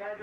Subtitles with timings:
[0.00, 0.16] Your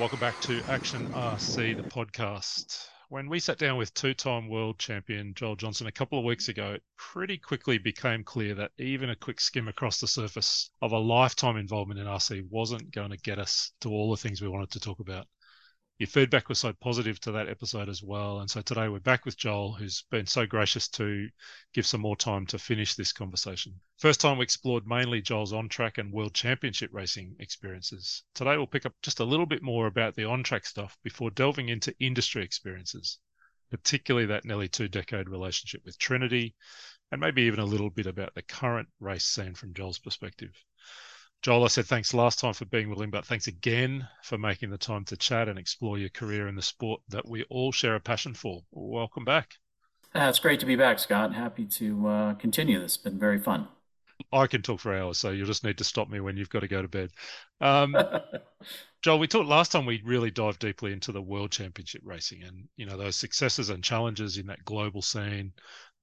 [0.00, 2.86] welcome back to Action RC, the podcast.
[3.10, 6.48] When we sat down with two time world champion Joel Johnson a couple of weeks
[6.48, 10.92] ago, it pretty quickly became clear that even a quick skim across the surface of
[10.92, 14.48] a lifetime involvement in RC wasn't going to get us to all the things we
[14.48, 15.26] wanted to talk about
[16.02, 18.40] your feedback was so positive to that episode as well.
[18.40, 21.28] And so today we're back with Joel, who's been so gracious to
[21.74, 23.74] give some more time to finish this conversation.
[23.98, 28.24] First time we explored mainly Joel's on track and world championship racing experiences.
[28.34, 31.30] Today we'll pick up just a little bit more about the on track stuff before
[31.30, 33.18] delving into industry experiences,
[33.70, 36.56] particularly that nearly two decade relationship with Trinity,
[37.12, 40.50] and maybe even a little bit about the current race scene from Joel's perspective.
[41.42, 44.78] Joel, I said thanks last time for being willing, but thanks again for making the
[44.78, 48.00] time to chat and explore your career in the sport that we all share a
[48.00, 48.62] passion for.
[48.70, 49.54] Welcome back.
[50.14, 51.34] Uh, it's great to be back, Scott.
[51.34, 52.94] Happy to uh, continue this.
[52.94, 53.66] It's been very fun.
[54.32, 56.60] I can talk for hours, so you'll just need to stop me when you've got
[56.60, 57.10] to go to bed.
[57.60, 57.96] Um,
[59.02, 62.68] Joel, we talked last time we really dived deeply into the World Championship racing and
[62.76, 65.52] you know those successes and challenges in that global scene,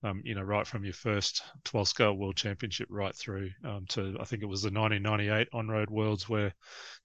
[0.04, 4.16] um, you know, right from your first 12 scale world championship right through um, to,
[4.20, 6.54] I think it was the 1998 on road worlds where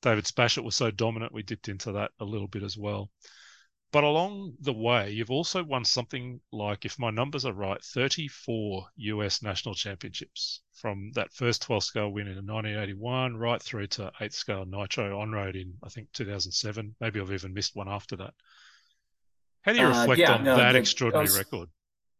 [0.03, 1.33] David Spashett was so dominant.
[1.33, 3.11] We dipped into that a little bit as well.
[3.91, 8.89] But along the way, you've also won something like, if my numbers are right, 34
[8.97, 14.33] US national championships from that first 12 scale win in 1981 right through to 8
[14.33, 16.97] scale nitro on road in, I think, 2007.
[17.00, 18.34] Maybe I've even missed one after that.
[19.62, 21.69] How do you uh, reflect uh, yeah, on no, that the, extraordinary was, record?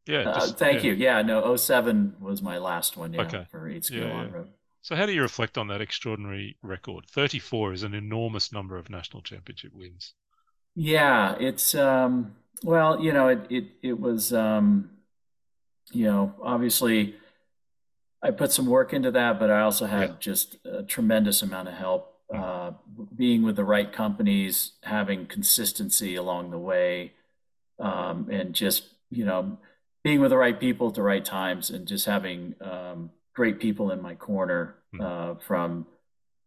[0.06, 0.20] Yeah.
[0.20, 0.91] Uh, just, thank yeah.
[0.91, 0.97] you.
[0.97, 1.22] Yeah.
[1.22, 3.12] No, 07 was my last one.
[3.12, 3.47] Yeah, okay.
[3.50, 4.48] For eight scale yeah, on road.
[4.83, 7.06] So how do you reflect on that extraordinary record?
[7.11, 10.12] 34 is an enormous number of national championship wins.
[10.74, 14.91] Yeah, it's um well, you know, it it it was um
[15.92, 17.14] you know, obviously
[18.22, 20.14] I put some work into that, but I also had yeah.
[20.18, 22.72] just a tremendous amount of help uh,
[23.14, 27.12] being with the right companies, having consistency along the way,
[27.79, 29.58] um, and just you know
[30.05, 33.91] being with the right people at the right times and just having um, great people
[33.91, 35.01] in my corner hmm.
[35.01, 35.87] uh, from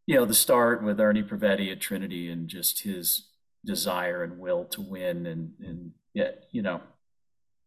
[0.05, 3.27] you know the start with Ernie Privetti at Trinity and just his
[3.65, 6.79] desire and will to win and and yet you know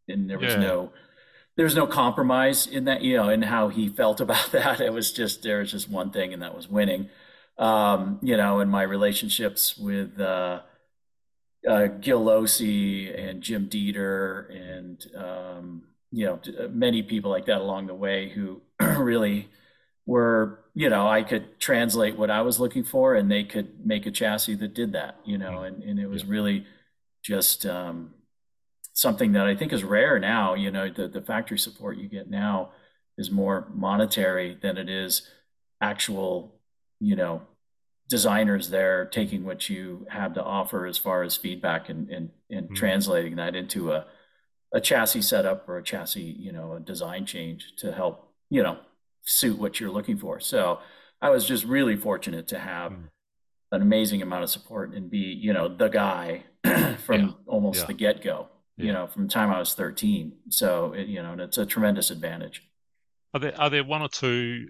[0.09, 0.61] and there was yeah.
[0.61, 0.93] no
[1.57, 4.93] there was no compromise in that you know in how he felt about that it
[4.93, 7.11] was just there was just one thing and that was winning
[7.59, 10.61] um, you know and my relationships with uh,
[11.69, 17.61] uh, Gil Losi and Jim Dieter and um, you know uh, many people like that
[17.61, 19.49] along the way who really
[20.07, 24.07] were you know I could translate what I was looking for and they could make
[24.07, 25.81] a chassis that did that you know mm-hmm.
[25.81, 26.67] and, and it was really
[27.23, 28.15] just um,
[28.95, 32.31] something that I think is rare now you know the, the factory support you get
[32.31, 32.71] now
[33.19, 35.29] is more monetary than it is
[35.83, 36.55] actual
[37.01, 37.43] you know
[38.11, 42.67] designers there taking what you have to offer as far as feedback and and, and
[42.67, 42.75] mm-hmm.
[42.75, 44.05] translating that into a
[44.75, 48.77] a chassis setup or a chassis you know a design change to help you know
[49.23, 50.81] suit what you're looking for so
[51.23, 53.05] i was just really fortunate to have mm-hmm.
[53.73, 56.43] an amazing amount of support and be you know the guy
[57.05, 57.31] from yeah.
[57.47, 57.87] almost yeah.
[57.87, 58.87] the get-go yeah.
[58.87, 62.11] you know from the time i was 13 so it, you know it's a tremendous
[62.11, 62.69] advantage
[63.35, 64.69] are there are there one or two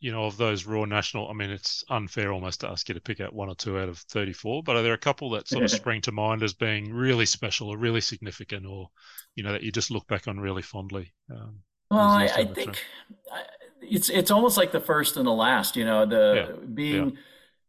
[0.00, 3.00] you know, of those raw national, I mean, it's unfair almost to ask you to
[3.00, 5.64] pick out one or two out of 34, but are there a couple that sort
[5.64, 8.90] of spring to mind as being really special or really significant or,
[9.34, 11.12] you know, that you just look back on really fondly?
[11.30, 11.60] Um,
[11.90, 12.80] well, I, I think
[13.82, 17.16] it's, it's almost like the first and the last, you know, the yeah, being, yeah.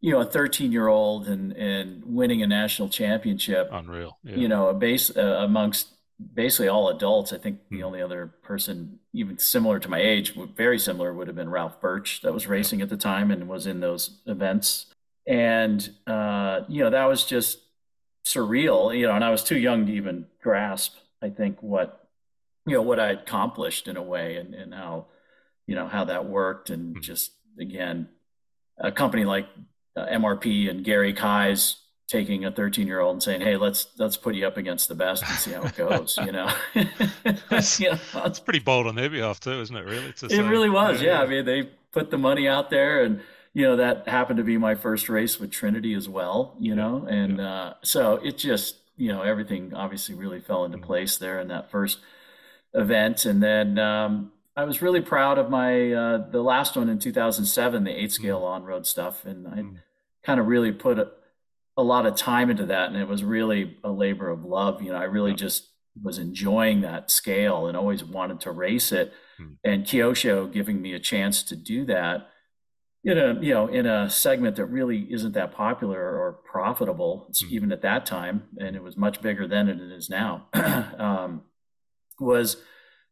[0.01, 4.35] you know, a 13 year old and, and winning a national championship, unreal, yeah.
[4.35, 5.87] you know, a base uh, amongst
[6.33, 7.33] basically all adults.
[7.33, 7.85] I think the hmm.
[7.85, 12.21] only other person, even similar to my age, very similar, would have been Ralph Burch,
[12.21, 14.87] that was racing at the time and was in those events.
[15.27, 17.59] And uh, you know, that was just
[18.25, 18.97] surreal.
[18.97, 20.95] You know, and I was too young to even grasp.
[21.21, 22.07] I think what
[22.65, 25.07] you know what I accomplished in a way, and, and how
[25.67, 27.01] you know how that worked, and hmm.
[27.01, 28.09] just again,
[28.77, 29.47] a company like
[29.95, 31.77] uh, MRP and Gary Kai's
[32.09, 34.95] taking a 13 year old and saying, "Hey, let's let's put you up against the
[34.95, 36.51] best and see how it goes." you know,
[37.49, 39.85] that's, know, that's pretty bold on their behalf too, isn't it?
[39.85, 41.01] Really, it say, really was.
[41.01, 43.21] Yeah, yeah, I mean, they put the money out there, and
[43.53, 46.55] you know that happened to be my first race with Trinity as well.
[46.59, 47.51] You know, and yeah.
[47.53, 50.87] uh, so it just you know everything obviously really fell into mm-hmm.
[50.87, 51.99] place there in that first
[52.73, 53.79] event, and then.
[53.79, 58.11] Um, I was really proud of my uh, the last one in 2007, the eight
[58.11, 58.49] scale mm.
[58.49, 59.77] on road stuff, and I mm.
[60.21, 61.07] kind of really put a,
[61.79, 64.91] a lot of time into that and it was really a labor of love you
[64.91, 65.69] know i really just
[66.01, 69.53] was enjoying that scale and always wanted to race it hmm.
[69.63, 72.27] and Kyosho giving me a chance to do that
[73.03, 77.49] in a you know in a segment that really isn't that popular or profitable mm.
[77.49, 81.43] even at that time and it was much bigger then than it is now um,
[82.19, 82.57] was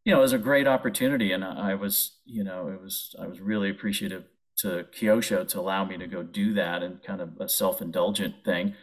[0.03, 3.27] you know it was a great opportunity and I was you know it was I
[3.27, 4.25] was really appreciative
[4.57, 8.75] to Kyosho to allow me to go do that and kind of a self-indulgent thing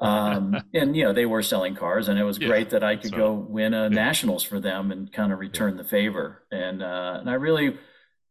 [0.00, 2.96] um, and you know they were selling cars and it was yeah, great that I
[2.96, 3.88] could go win a yeah.
[3.88, 5.82] nationals for them and kind of return yeah.
[5.82, 7.78] the favor and uh, and I really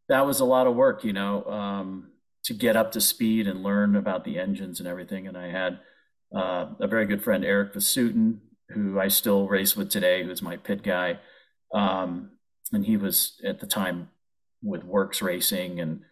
[0.08, 2.10] that was a lot of work, you know, um,
[2.44, 5.26] to get up to speed and learn about the engines and everything.
[5.26, 5.78] And I had
[6.34, 8.38] uh, a very good friend, Eric Vasutin,
[8.68, 11.20] who I still race with today, who's my pit guy.
[11.72, 12.32] Um,
[12.72, 14.10] and he was at the time
[14.62, 16.02] with Works Racing and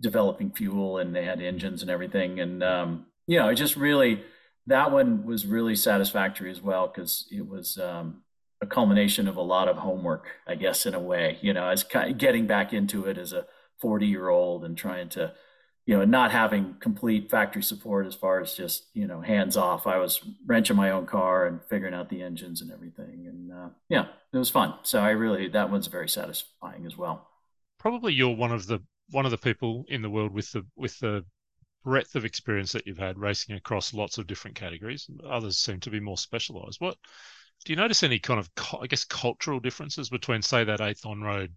[0.00, 2.40] developing fuel, and they had engines and everything.
[2.40, 4.22] And um, you know, it just really
[4.66, 8.22] that one was really satisfactory as well because it was um,
[8.60, 11.38] a culmination of a lot of homework, I guess, in a way.
[11.40, 13.46] You know, as kind of getting back into it as a
[13.80, 15.32] 40 year old and trying to,
[15.86, 19.86] you know, not having complete factory support as far as just you know hands off.
[19.86, 23.68] I was wrenching my own car and figuring out the engines and everything, and uh,
[23.88, 24.74] yeah, it was fun.
[24.82, 27.28] So I really that one's very satisfying as well.
[27.78, 30.98] Probably you're one of the one of the people in the world with the with
[30.98, 31.24] the
[31.84, 35.08] breadth of experience that you've had racing across lots of different categories.
[35.28, 36.80] Others seem to be more specialized.
[36.80, 36.96] What
[37.64, 38.50] do you notice any kind of,
[38.80, 41.54] I guess, cultural differences between, say, that eighth on road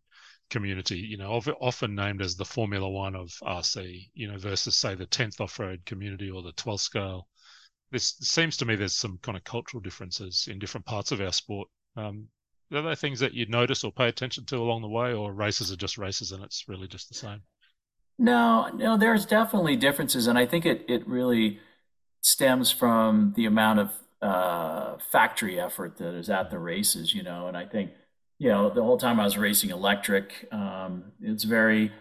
[0.50, 4.96] community, you know, often named as the Formula One of RC, you know, versus, say,
[4.96, 7.28] the 10th off road community or the 12th scale?
[7.92, 11.32] This seems to me there's some kind of cultural differences in different parts of our
[11.32, 11.70] sport.
[11.96, 12.28] Um,
[12.72, 15.72] are there things that you'd notice or pay attention to along the way, or races
[15.72, 17.42] are just races and it's really just the same?
[18.18, 21.60] No, no, there's definitely differences, and I think it it really
[22.22, 23.92] stems from the amount of
[24.22, 27.48] uh, factory effort that is at the races, you know.
[27.48, 27.92] And I think,
[28.40, 31.92] you know, the whole time I was racing electric, um, it's very,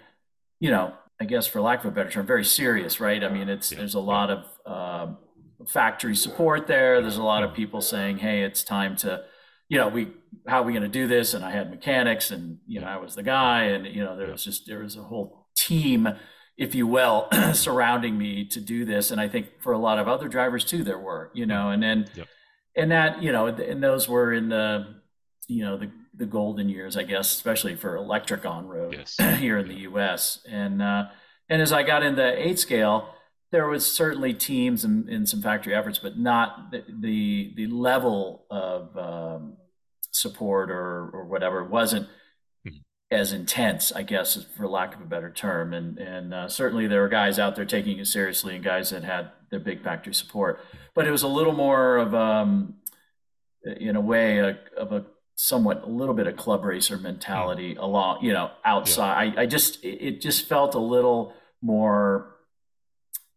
[0.61, 3.23] you know, I guess for lack of a better term, very serious, right?
[3.23, 5.15] I mean, it's there's a lot of uh,
[5.67, 7.01] factory support there.
[7.01, 9.25] There's a lot of people saying, "Hey, it's time to."
[9.69, 10.09] You know, we
[10.47, 11.35] how are we going to do this?
[11.35, 14.31] And I had mechanics, and you know, I was the guy, and you know, there
[14.31, 16.09] was just there was a whole team
[16.57, 19.11] if you will, surrounding me to do this.
[19.11, 21.83] And I think for a lot of other drivers too, there were, you know, and
[21.83, 22.29] then, yep.
[22.77, 24.97] and that, you know, and those were in the,
[25.49, 29.17] you know, the, the golden years, I guess, especially for electric on road yes.
[29.39, 30.39] here in the U.S.
[30.49, 31.07] And uh,
[31.49, 33.09] and as I got into eight scale,
[33.55, 38.47] there was certainly teams and, and some factory efforts, but not the the, the level
[38.51, 39.57] of um,
[40.11, 42.09] support or or whatever wasn't
[43.13, 45.73] as intense, I guess, for lack of a better term.
[45.73, 49.05] And and uh, certainly there were guys out there taking it seriously and guys that
[49.05, 50.59] had their big factory support.
[50.93, 52.75] But it was a little more of, um,
[53.63, 55.07] in a way, a, of a
[55.37, 59.35] somewhat a little bit of club racer mentality along, you know, outside.
[59.35, 59.41] Yeah.
[59.41, 62.34] I, I just it just felt a little more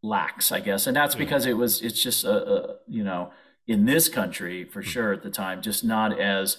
[0.01, 1.19] lax, I guess, and that's yeah.
[1.19, 3.31] because it was it's just a, a you know
[3.67, 4.87] in this country for hmm.
[4.87, 6.57] sure at the time just not as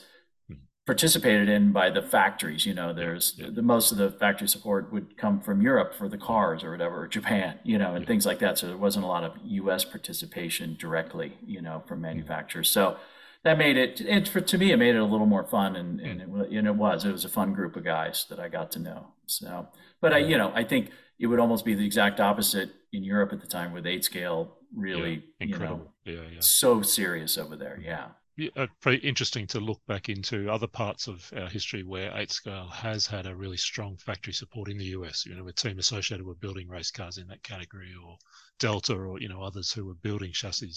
[0.50, 0.61] mm-hmm.
[0.87, 2.67] participated in by the factories.
[2.67, 3.49] You know, there's yeah.
[3.52, 6.26] the most of the factory support would come from Europe for the mm-hmm.
[6.26, 8.08] cars or whatever, or Japan, you know, and yeah.
[8.08, 8.58] things like that.
[8.58, 9.85] So there wasn't a lot of U.S.
[9.85, 12.08] participation directly, you know, from mm-hmm.
[12.08, 12.69] manufacturers.
[12.69, 12.96] So
[13.44, 16.00] that made it, it for, to me, it made it a little more fun, and
[16.00, 16.43] and mm.
[16.43, 18.79] it, and it was it was a fun group of guys that I got to
[18.79, 19.08] know.
[19.26, 19.69] So,
[20.00, 23.33] but I, you know, I think it would almost be the exact opposite in Europe
[23.33, 25.95] at the time with eight scale really, yeah, incredible.
[26.04, 26.40] you know, yeah, yeah.
[26.40, 27.81] so serious over there.
[27.83, 28.09] Yeah
[28.57, 32.69] uh, very interesting to look back into other parts of our history where eight scale
[32.69, 35.26] has had a really strong factory support in the US.
[35.26, 38.16] You know, a team associated with building race cars in that category, or
[38.59, 40.73] Delta, or you know others who were building chassis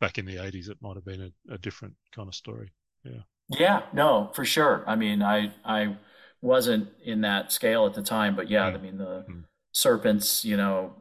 [0.00, 0.68] back in the 80s.
[0.68, 2.72] It might have been a, a different kind of story.
[3.04, 3.22] Yeah.
[3.48, 3.82] Yeah.
[3.92, 4.84] No, for sure.
[4.86, 5.96] I mean, I I
[6.40, 8.74] wasn't in that scale at the time, but yeah, mm.
[8.74, 9.44] I mean the mm.
[9.72, 10.94] Serpents, you know,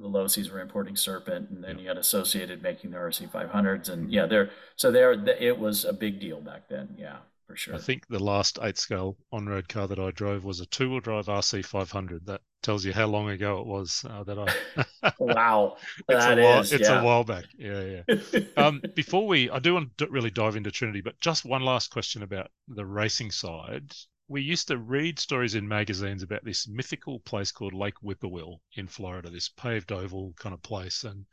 [0.00, 4.12] the Losies were importing Serpent, and then you had Associated making the RC 500s, and
[4.12, 4.50] yeah, there.
[4.76, 6.94] So there, it was a big deal back then.
[6.98, 7.74] Yeah, for sure.
[7.74, 10.90] I think the last eight scale on road car that I drove was a two
[10.90, 12.26] wheel drive RC 500.
[12.26, 15.12] That tells you how long ago it was uh, that I.
[15.18, 15.76] wow,
[16.08, 16.60] it's that a while.
[16.60, 17.00] Is, it's yeah.
[17.00, 17.44] a while back.
[17.58, 18.40] Yeah, yeah.
[18.56, 21.90] um, before we, I do want to really dive into Trinity, but just one last
[21.90, 23.92] question about the racing side
[24.28, 28.88] we used to read stories in magazines about this mythical place called Lake Whippoorwill in
[28.88, 31.04] Florida, this paved oval kind of place.
[31.04, 31.26] And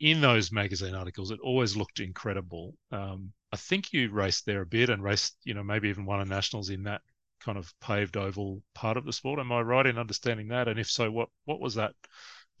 [0.00, 2.76] in those magazine articles, it always looked incredible.
[2.90, 6.20] Um, I think you raced there a bit and raced, you know, maybe even won
[6.20, 7.02] a nationals in that
[7.40, 9.40] kind of paved oval part of the sport.
[9.40, 10.68] Am I right in understanding that?
[10.68, 11.94] And if so, what what was that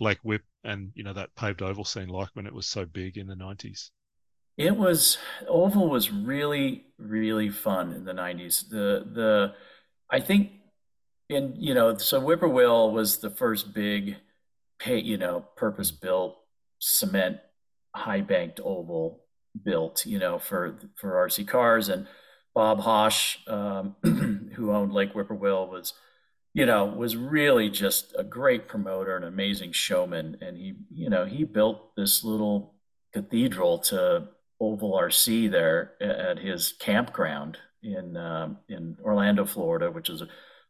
[0.00, 3.16] Lake Whip and you know that paved oval scene like when it was so big
[3.16, 3.90] in the nineties?
[4.58, 8.68] It was oval was really really fun in the 90s.
[8.68, 9.54] The the
[10.10, 10.52] I think,
[11.28, 14.16] in you know, so Whippoorwill was the first big,
[14.78, 16.38] pay, you know, purpose built
[16.80, 17.38] cement
[17.94, 19.24] high banked oval
[19.64, 22.08] built, you know, for for RC cars and
[22.54, 23.96] Bob Hosh um,
[24.54, 25.94] who owned Lake Whippoorwill, was
[26.54, 30.38] you know, was really just a great promoter, an amazing showman.
[30.40, 32.74] And he, you know, he built this little
[33.12, 34.28] cathedral to
[34.60, 40.22] Oval RC there at his campground in um, in Orlando, Florida, which is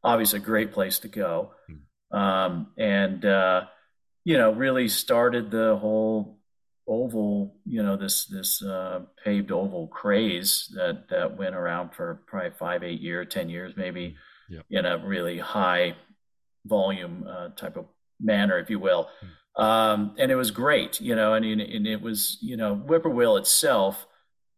[0.05, 1.53] obviously a great place to go.
[1.67, 2.19] Hmm.
[2.19, 3.63] Um, and uh,
[4.25, 6.39] you know, really started the whole
[6.87, 12.51] oval, you know, this this uh, paved oval craze that that went around for probably
[12.59, 14.17] five, eight years, ten years, maybe
[14.49, 14.65] yep.
[14.71, 15.95] in a really high
[16.67, 17.87] volume uh, type of
[18.21, 19.09] manner, if you will.
[19.59, 24.07] Um, and it was great, you know, and, and it was, you know, Whippoorwill itself,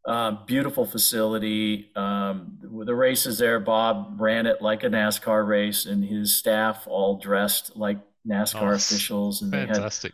[0.07, 1.91] uh, beautiful facility.
[1.97, 7.17] Um, the races there, Bob ran it like a NASCAR race, and his staff all
[7.17, 10.13] dressed like NASCAR oh, officials, and fantastic.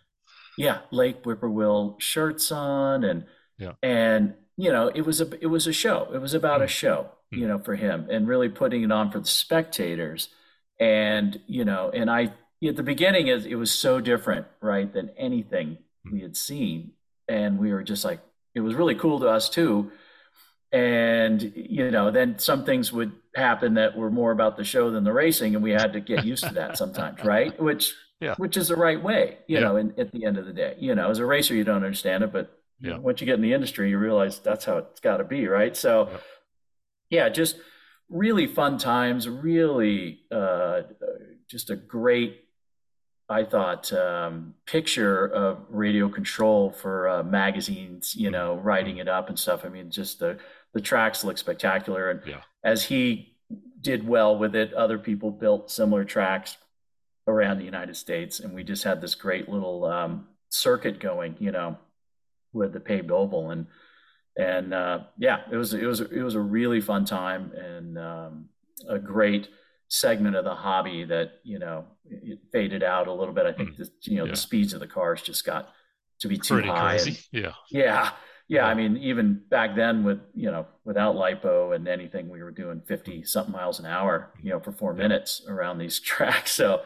[0.56, 3.24] they had, yeah, Lake Whippoorwill shirts on, and
[3.58, 6.08] yeah, and you know, it was a it was a show.
[6.14, 6.64] It was about mm.
[6.64, 7.38] a show, mm.
[7.38, 10.28] you know, for him and really putting it on for the spectators.
[10.78, 15.10] And, you know, and I, at the beginning, it, it was so different, right, than
[15.16, 16.12] anything mm.
[16.12, 16.92] we had seen.
[17.28, 18.20] And we were just like,
[18.54, 19.90] it was really cool to us too.
[20.72, 25.04] And, you know, then some things would happen that were more about the show than
[25.04, 25.54] the racing.
[25.54, 27.58] And we had to get used to that sometimes, right?
[27.60, 28.34] Which, yeah.
[28.36, 29.64] which is the right way, you yeah.
[29.64, 30.76] know, in, at the end of the day.
[30.78, 32.98] You know, as a racer, you don't understand it, but yeah.
[32.98, 35.76] once you get in the industry, you realize that's how it's got to be, right?
[35.76, 36.18] So, yeah
[37.10, 37.56] yeah, just
[38.08, 39.28] really fun times.
[39.28, 40.82] Really, uh,
[41.48, 42.40] just a great,
[43.28, 48.14] I thought, um, picture of radio control for uh, magazines.
[48.14, 49.64] You know, writing it up and stuff.
[49.64, 50.38] I mean, just the
[50.72, 52.40] the tracks look spectacular, and yeah.
[52.62, 53.36] as he
[53.80, 56.56] did well with it, other people built similar tracks
[57.26, 61.36] around the United States, and we just had this great little um, circuit going.
[61.40, 61.78] You know,
[62.52, 63.66] with the paved oval and
[64.36, 68.48] and uh, yeah, it was it was it was a really fun time and um,
[68.88, 69.48] a great
[69.88, 73.46] segment of the hobby that you know it faded out a little bit.
[73.46, 73.76] I think mm.
[73.78, 74.32] the, you know yeah.
[74.32, 75.70] the speeds of the cars just got
[76.20, 76.96] to be too Pretty high.
[76.96, 78.10] And, yeah, yeah,
[78.48, 78.66] yeah.
[78.66, 82.82] I mean, even back then with you know without lipo and anything, we were doing
[82.86, 86.52] fifty something miles an hour, you know, for four minutes around these tracks.
[86.52, 86.82] So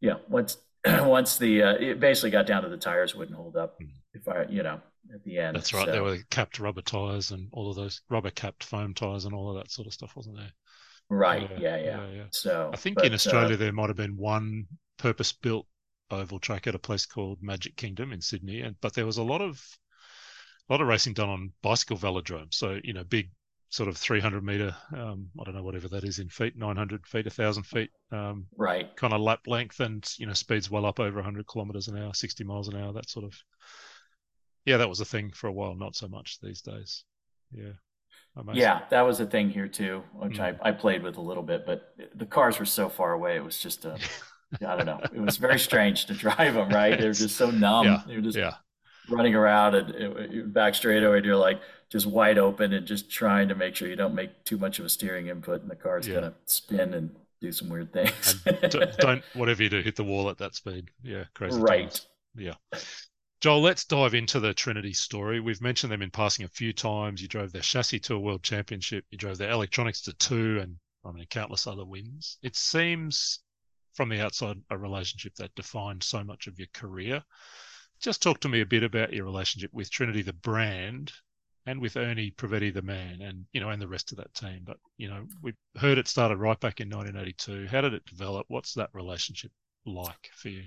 [0.00, 0.56] yeah, once
[0.86, 3.78] once the uh, it basically got down to the tires wouldn't hold up.
[3.80, 3.90] Mm.
[4.14, 4.80] If I you know
[5.14, 5.56] at the end.
[5.56, 5.86] That's right.
[5.86, 9.34] So, there were capped rubber tires and all of those rubber capped foam tires and
[9.34, 10.52] all of that sort of stuff, wasn't there?
[11.12, 11.50] Right.
[11.58, 11.76] Yeah.
[11.76, 11.76] Yeah.
[11.76, 12.06] yeah.
[12.14, 12.24] yeah.
[12.30, 14.66] So I think but, in Australia uh, there might have been one
[14.98, 15.66] purpose built
[16.10, 19.22] oval track at a place called Magic Kingdom in Sydney, and but there was a
[19.22, 19.62] lot of
[20.68, 22.54] a lot of racing done on bicycle velodromes.
[22.54, 23.30] So you know, big
[23.68, 27.24] sort of 300 meter, um, I don't know whatever that is in feet, 900 feet,
[27.24, 28.94] 1,000 feet, um, right?
[28.96, 32.12] Kind of lap length, and you know, speeds well up over 100 kilometers an hour,
[32.12, 33.34] 60 miles an hour, that sort of
[34.64, 35.74] yeah, that was a thing for a while.
[35.74, 37.04] Not so much these days.
[37.50, 37.72] Yeah.
[38.54, 40.58] Yeah, that was a thing here too, which mm.
[40.62, 43.36] I, I played with a little bit, but the cars were so far away.
[43.36, 43.98] It was just a,
[44.66, 45.00] I don't know.
[45.14, 46.98] It was very strange to drive them, right?
[46.98, 47.86] They were just so numb.
[47.86, 48.02] Yeah.
[48.06, 48.54] They were just yeah.
[49.08, 51.22] running around and it, back straightaway.
[51.22, 51.60] You're like
[51.90, 54.86] just wide open and just trying to make sure you don't make too much of
[54.86, 56.20] a steering input and the car's yeah.
[56.20, 58.42] going to spin and do some weird things.
[58.70, 60.90] don't, don't, whatever you do, hit the wall at that speed.
[61.02, 61.24] Yeah.
[61.34, 61.60] Crazy.
[61.60, 61.90] Right.
[61.90, 62.06] Times.
[62.34, 62.54] Yeah.
[63.42, 65.40] Joel, let's dive into the Trinity story.
[65.40, 67.20] We've mentioned them in passing a few times.
[67.20, 69.04] You drove their chassis to a world championship.
[69.10, 72.38] You drove their electronics to two, and I mean countless other wins.
[72.42, 73.40] It seems,
[73.94, 77.24] from the outside, a relationship that defined so much of your career.
[77.98, 81.12] Just talk to me a bit about your relationship with Trinity, the brand,
[81.66, 84.60] and with Ernie Privetti, the man, and you know, and the rest of that team.
[84.62, 87.66] But you know, we heard it started right back in 1982.
[87.66, 88.44] How did it develop?
[88.46, 89.50] What's that relationship
[89.84, 90.66] like for you?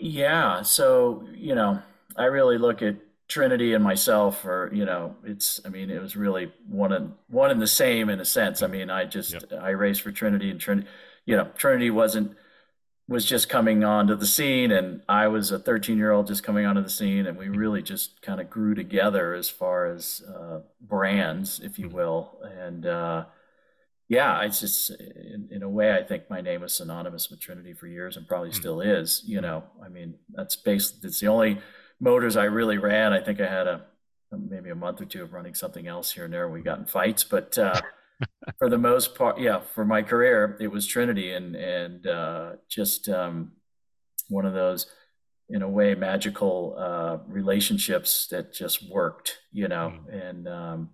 [0.00, 0.62] Yeah.
[0.62, 1.80] So, you know,
[2.16, 2.96] I really look at
[3.28, 7.50] Trinity and myself, or, you know, it's, I mean, it was really one and one
[7.50, 8.62] and the same in a sense.
[8.62, 9.44] I mean, I just, yep.
[9.60, 10.88] I raced for Trinity and Trinity,
[11.24, 12.36] you know, Trinity wasn't,
[13.08, 16.64] was just coming onto the scene and I was a 13 year old just coming
[16.64, 20.60] onto the scene and we really just kind of grew together as far as uh,
[20.80, 21.96] brands, if you mm-hmm.
[21.96, 22.38] will.
[22.42, 23.24] And, uh,
[24.08, 27.72] yeah, it's just in, in, a way, I think my name was synonymous with Trinity
[27.72, 28.54] for years and probably mm.
[28.54, 29.22] still is.
[29.24, 31.04] You know, I mean, that's based.
[31.04, 31.58] It's the only
[32.00, 33.12] motors I really ran.
[33.12, 33.82] I think I had a
[34.32, 36.48] maybe a month or two of running something else here and there.
[36.48, 37.80] We got in fights, but uh,
[38.58, 43.08] for the most part, yeah, for my career, it was Trinity, and and uh, just
[43.08, 43.52] um,
[44.28, 44.86] one of those,
[45.48, 49.38] in a way, magical uh, relationships that just worked.
[49.52, 50.28] You know, mm.
[50.28, 50.90] and um,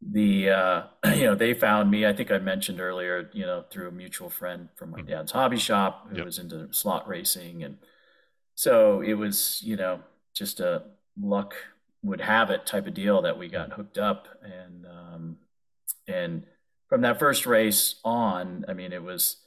[0.00, 0.82] the uh,
[1.14, 2.06] you know they found me.
[2.06, 5.06] I think I mentioned earlier, you know, through a mutual friend from my Mhm.
[5.08, 6.24] dad's hobby shop who Yep.
[6.24, 7.78] was into slot racing, and
[8.54, 10.00] so it was you know
[10.34, 10.84] just a
[11.20, 11.54] luck
[12.02, 15.38] would have it type of deal that we got hooked up, and um,
[16.08, 16.44] and
[16.88, 19.38] from that first race on, I mean, it was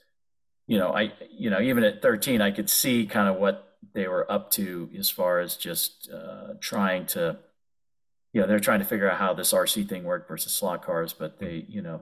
[0.68, 4.08] you know I you know even at 13, I could see kind of what they
[4.08, 7.40] were up to as far as just uh, trying to
[8.34, 11.14] you know, they're trying to figure out how this RC thing worked versus slot cars,
[11.14, 12.02] but they, you know,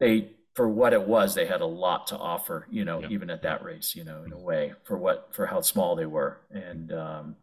[0.00, 3.08] they for what it was, they had a lot to offer, you know, Yeah.
[3.10, 6.06] even at that race, you know, in a way for what for how small they
[6.06, 6.40] were.
[6.50, 7.36] And um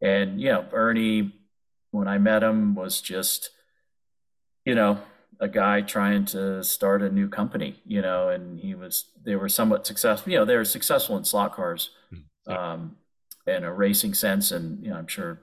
[0.00, 1.32] and you know, Ernie,
[1.92, 3.50] when I met him, was just,
[4.64, 4.98] you know,
[5.40, 9.48] a guy trying to start a new company, you know, and he was they were
[9.48, 12.72] somewhat successful, you know, they were successful in slot cars Mm, yeah.
[12.72, 12.96] um,
[13.46, 15.40] in a racing sense, and you know, I'm sure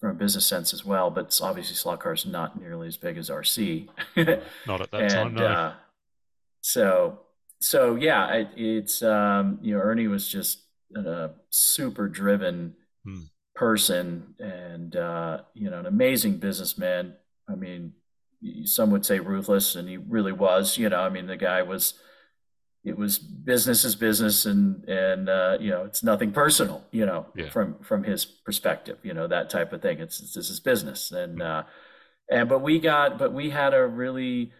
[0.00, 1.10] from a business sense as well.
[1.10, 3.88] But obviously, slot cars not nearly as big as RC.
[4.66, 5.46] Not at that time, and no.
[5.46, 5.72] uh,
[6.60, 7.20] so,
[7.60, 10.60] so yeah, it, it's um, you know, Ernie was just
[10.94, 12.74] a super driven
[13.04, 13.28] Hmm.
[13.54, 17.14] person, and uh, you know, an amazing businessman.
[17.48, 17.92] I mean,
[18.64, 20.76] some would say ruthless, and he really was.
[20.78, 21.94] You know, I mean, the guy was
[22.86, 27.26] it was business is business and and uh, you know it's nothing personal you know
[27.34, 27.50] Yeah.
[27.50, 30.00] from from his perspective you know that type of thing.
[30.00, 31.12] It's, it's this is business.
[31.12, 31.64] And uh
[32.30, 34.52] and but we got but we had a really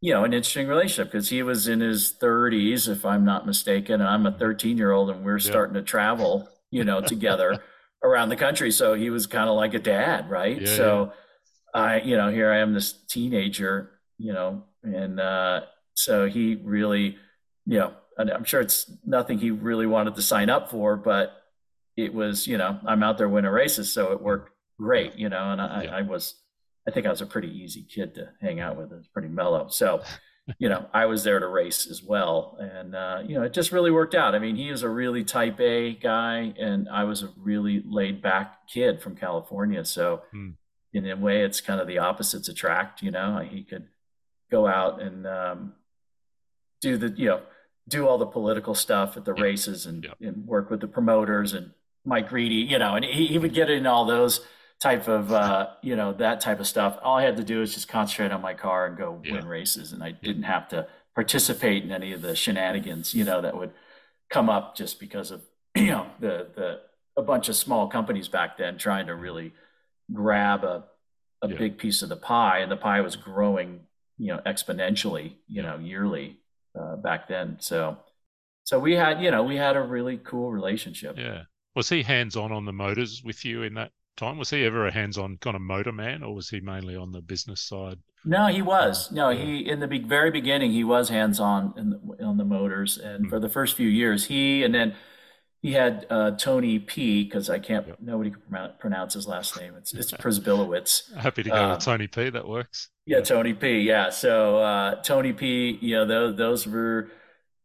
[0.00, 4.00] you know an interesting relationship because he was in his 30s if i'm not mistaken
[4.00, 5.50] and i'm a 13 year old and we're Yeah.
[5.52, 7.62] starting to travel you know together
[8.02, 8.70] around the country.
[8.70, 10.60] So he was kind of like a dad right?
[10.60, 11.12] Yeah, so
[11.74, 15.60] i you know here i am this teenager you know and uh
[15.94, 17.16] so he really
[17.66, 21.32] you know, and I'm sure it's nothing he really wanted to sign up for, but
[21.96, 25.50] it was, you know, I'm out there winning races, so it worked great, you know,
[25.52, 25.96] and I, Yeah.
[25.96, 26.34] I was,
[26.88, 28.92] I think I was a pretty easy kid to hang out with.
[28.92, 29.68] It's pretty mellow.
[29.68, 30.02] So,
[30.58, 32.56] you know, I was there to race as well.
[32.58, 34.34] And, uh, you know, it just really worked out.
[34.34, 38.20] I mean, he was a really type A guy, and I was a really laid
[38.22, 39.84] back kid from California.
[39.84, 40.50] So, Hmm.
[40.92, 43.88] in a way, it's kind of the opposites attract, you know, he could
[44.50, 45.74] go out and, um,
[46.80, 47.42] do the you know
[47.88, 49.42] do all the political stuff at the Yeah.
[49.42, 50.28] races and, Yeah.
[50.28, 51.72] and work with the promoters and
[52.04, 54.40] Mike Reedy, you know, and he, he would get in all those
[54.80, 56.98] type of uh, you know that type of stuff.
[57.02, 59.32] All I had to do was just concentrate on my car and go Yeah.
[59.34, 63.42] win races, and I didn't have to participate in any of the shenanigans, you know,
[63.42, 63.72] that would
[64.30, 65.42] come up just because of
[65.76, 66.80] you know the the
[67.16, 69.52] a bunch of small companies back then trying to really
[70.12, 70.84] grab a
[71.42, 71.56] a Yeah.
[71.58, 73.80] big piece of the pie, and the pie was growing,
[74.18, 76.38] you know, exponentially, you know, yearly
[76.78, 77.56] uh, back then.
[77.60, 77.98] So,
[78.64, 81.16] so we had, you know, we had a really cool relationship.
[81.18, 81.42] Yeah.
[81.74, 84.38] Was he hands on on the motors with you in that time?
[84.38, 87.12] Was he ever a hands on kind of motor man, or was he mainly on
[87.12, 87.98] the business side?
[88.24, 89.10] No, he was.
[89.12, 89.44] No, Yeah.
[89.44, 92.98] he in the be- very beginning he was hands on in the, on the motors,
[92.98, 93.28] and Hmm.
[93.28, 94.94] for the first few years he and then
[95.62, 97.98] he had uh, Tony P because I can't Yep.
[98.00, 99.74] nobody can pronounce, his last name.
[99.76, 101.14] It's it's Przbilowicz.
[101.16, 102.30] Happy to go Uh, with Tony P.
[102.30, 102.88] That works.
[103.06, 103.80] Yeah, Tony P.
[103.80, 105.78] Yeah, so uh, Tony P.
[105.80, 107.10] You know, those those were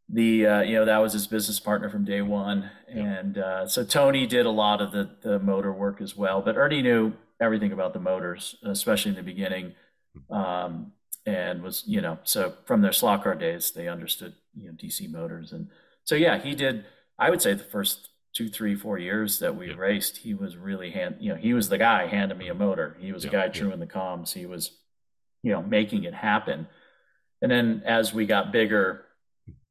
[0.08, 3.02] the uh, you know that was his business partner from day one, Yeah.
[3.02, 6.42] and uh, so Tony did a lot of the the motor work as well.
[6.42, 9.74] But Ernie knew everything about the motors, especially in the beginning,
[10.30, 10.92] um,
[11.24, 15.10] and was you know so from their slot car days they understood you know DC
[15.10, 15.68] motors, and
[16.04, 16.84] so yeah, he did.
[17.18, 19.76] I would say the first two, three, four years that we Yeah.
[19.76, 22.96] raced, he was really hand you know he was the guy handing me a motor.
[23.00, 24.32] He was Yeah, the guy chewing the comms.
[24.32, 24.78] He was
[25.42, 26.66] you know, making it happen.
[27.40, 29.04] And then as we got bigger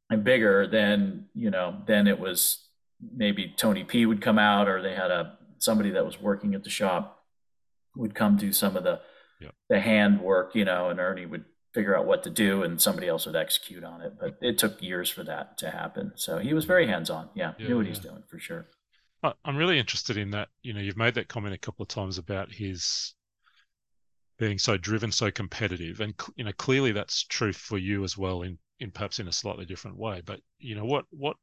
[0.10, 2.66] and bigger, then, you know, then it was
[3.14, 6.64] maybe Tony P would come out or they had a somebody that was working at
[6.64, 7.26] the shop
[7.98, 9.02] would come do some of the
[9.68, 11.44] the hand work, you know, and Ernie would
[11.76, 14.14] figure out what to do and somebody else would execute on it.
[14.20, 16.14] But it took years for that to happen.
[16.16, 17.30] So he was very hands on.
[17.36, 18.66] Yeah, Yeah, knew what he's doing for sure.
[19.44, 20.50] I'm really interested in that.
[20.62, 23.14] You know, you've made that comment a couple of times about his
[24.38, 28.44] being so driven, so competitive, and you know, clearly that's true for you as well,
[28.44, 30.22] in in perhaps in a slightly different way.
[30.24, 31.38] But you know, what what,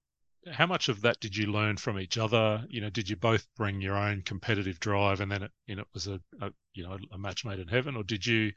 [0.52, 2.64] how much of that did you learn from each other?
[2.68, 5.82] You know, did you both bring your own competitive drive, and then it you know
[5.82, 8.52] it was a, a you know a match made in heaven, or did you,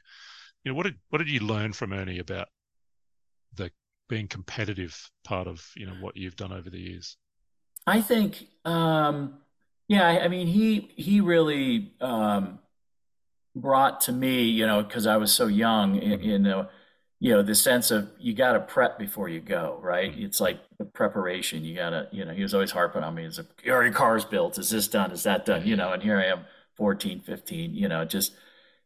[0.66, 2.48] you know, what did what did you learn from Ernie about
[3.54, 3.70] the
[4.08, 7.16] being competitive part of you know what you've done over the years?
[7.86, 9.38] I think, um,
[9.86, 12.58] yeah, I, I mean, he he really um,
[13.54, 16.22] brought to me, you know, because I was so young, Mhm.
[16.24, 16.68] in uh,
[17.20, 20.12] you know, the sense of you got to prep before you go, right?
[20.12, 20.24] Mhm.
[20.24, 21.64] It's like the preparation.
[21.64, 23.24] You got to, you know, he was always harping on me.
[23.24, 23.44] Is are
[23.84, 24.58] your cars built?
[24.58, 25.12] Is this done?
[25.12, 25.64] Is that done?
[25.64, 26.40] You know, and here I am,
[26.74, 28.32] 14, 15, you know, just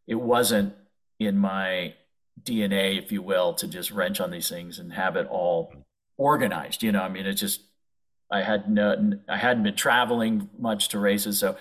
[0.07, 0.75] it wasn't,
[1.21, 1.95] in my
[2.43, 5.73] DNA, if you will, to just wrench on these things and have it all
[6.17, 6.83] organized.
[6.83, 7.61] You know, I mean, it just
[8.31, 11.57] I had no, I hadn't been traveling much to races, so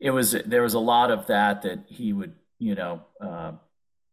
[0.00, 3.52] it was there was a lot of that that he would, you know, uh,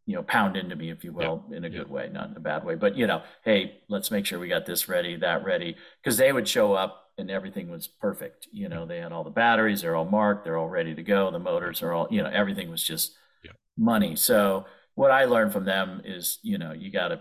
[0.06, 1.56] you know, pound into me, if you will, yeah.
[1.56, 2.76] in a good way, not in a bad way.
[2.76, 6.32] But you know, hey, let's make sure we got this ready, that ready, because they
[6.32, 8.48] would show up and everything was perfect.
[8.52, 11.30] You know, they had all the batteries, they're all marked, they're all ready to go.
[11.30, 13.52] The motors are all, you know, everything was just yeah.
[13.76, 14.16] money.
[14.16, 17.20] So what I learned from them is, you know, you got to,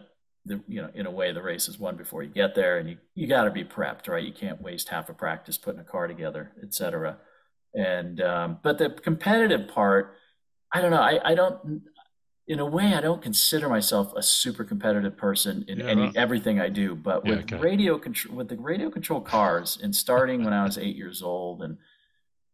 [0.68, 2.98] you know, in a way, the race is won before you get there, and you
[3.14, 4.24] you got to be prepped, right?
[4.24, 7.18] You can't waste half a practice putting a car together, etc.
[7.74, 10.16] And um, but the competitive part,
[10.74, 11.02] I don't know.
[11.02, 11.84] I I don't.
[12.48, 16.60] In a way, I don't consider myself a super competitive person in yeah, any everything
[16.60, 16.96] I do.
[16.96, 17.58] But with yeah, okay.
[17.58, 21.62] radio control, with the radio control cars, and starting when I was eight years old,
[21.62, 21.78] and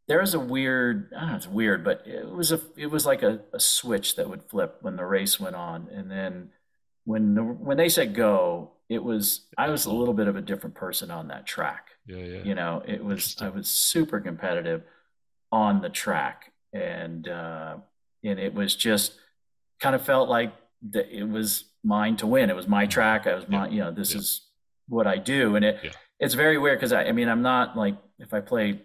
[0.07, 3.05] there was a weird I don't know it's weird, but it was a it was
[3.05, 5.87] like a, a switch that would flip when the race went on.
[5.91, 6.49] And then
[7.03, 10.41] when the, when they said go, it was I was a little bit of a
[10.41, 11.89] different person on that track.
[12.05, 12.43] Yeah, yeah.
[12.43, 14.83] You know, it was I was super competitive
[15.51, 16.51] on the track.
[16.73, 17.77] And uh
[18.23, 19.13] and it was just
[19.79, 20.53] kind of felt like
[20.91, 22.49] that it was mine to win.
[22.49, 22.91] It was my mm-hmm.
[22.91, 23.27] track.
[23.27, 24.19] I was my, you know, this yeah.
[24.19, 24.41] is
[24.87, 25.55] what I do.
[25.55, 25.91] And it, yeah.
[26.19, 28.81] it's very weird because I, I mean, I'm not like, if I play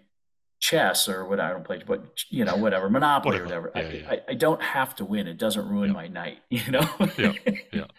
[0.62, 3.66] chess or what I don't play, but you know, whatever, Monopoly whatever.
[3.66, 3.96] or whatever.
[3.96, 4.22] Yeah, I, yeah.
[4.29, 5.27] I, I, don't have to win.
[5.27, 5.94] It doesn't ruin yeah.
[5.94, 6.88] my night, you know?
[7.18, 7.33] yeah.
[7.72, 7.85] Yeah.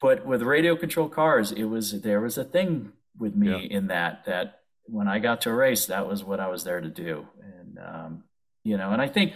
[0.00, 4.26] But with radio control cars, it was, there was a thing with me in that,
[4.26, 7.26] that when I got to a race, that was what I was there to do.
[7.42, 8.24] And, um,
[8.62, 9.32] you know, and I think,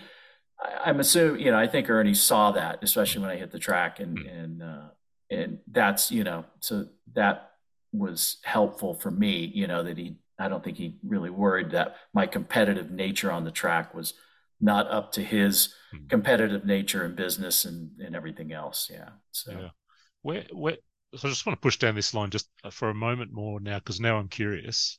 [0.62, 3.58] I, am assuming, you know, I think Ernie saw that, especially when I hit the
[3.58, 4.32] track and, mm.
[4.32, 4.88] and, uh,
[5.32, 7.50] and that's, you know, so that
[7.92, 11.96] was helpful for me, you know, that he I don't think he really worried that
[12.12, 14.14] my competitive nature on the track was
[14.60, 16.06] not up to his hmm.
[16.08, 18.90] competitive nature in business and, and everything else.
[18.92, 19.10] Yeah.
[19.32, 19.68] So, yeah.
[20.22, 20.76] Where, where,
[21.16, 23.78] so I just want to push down this line just for a moment more now,
[23.78, 24.98] because now I'm curious.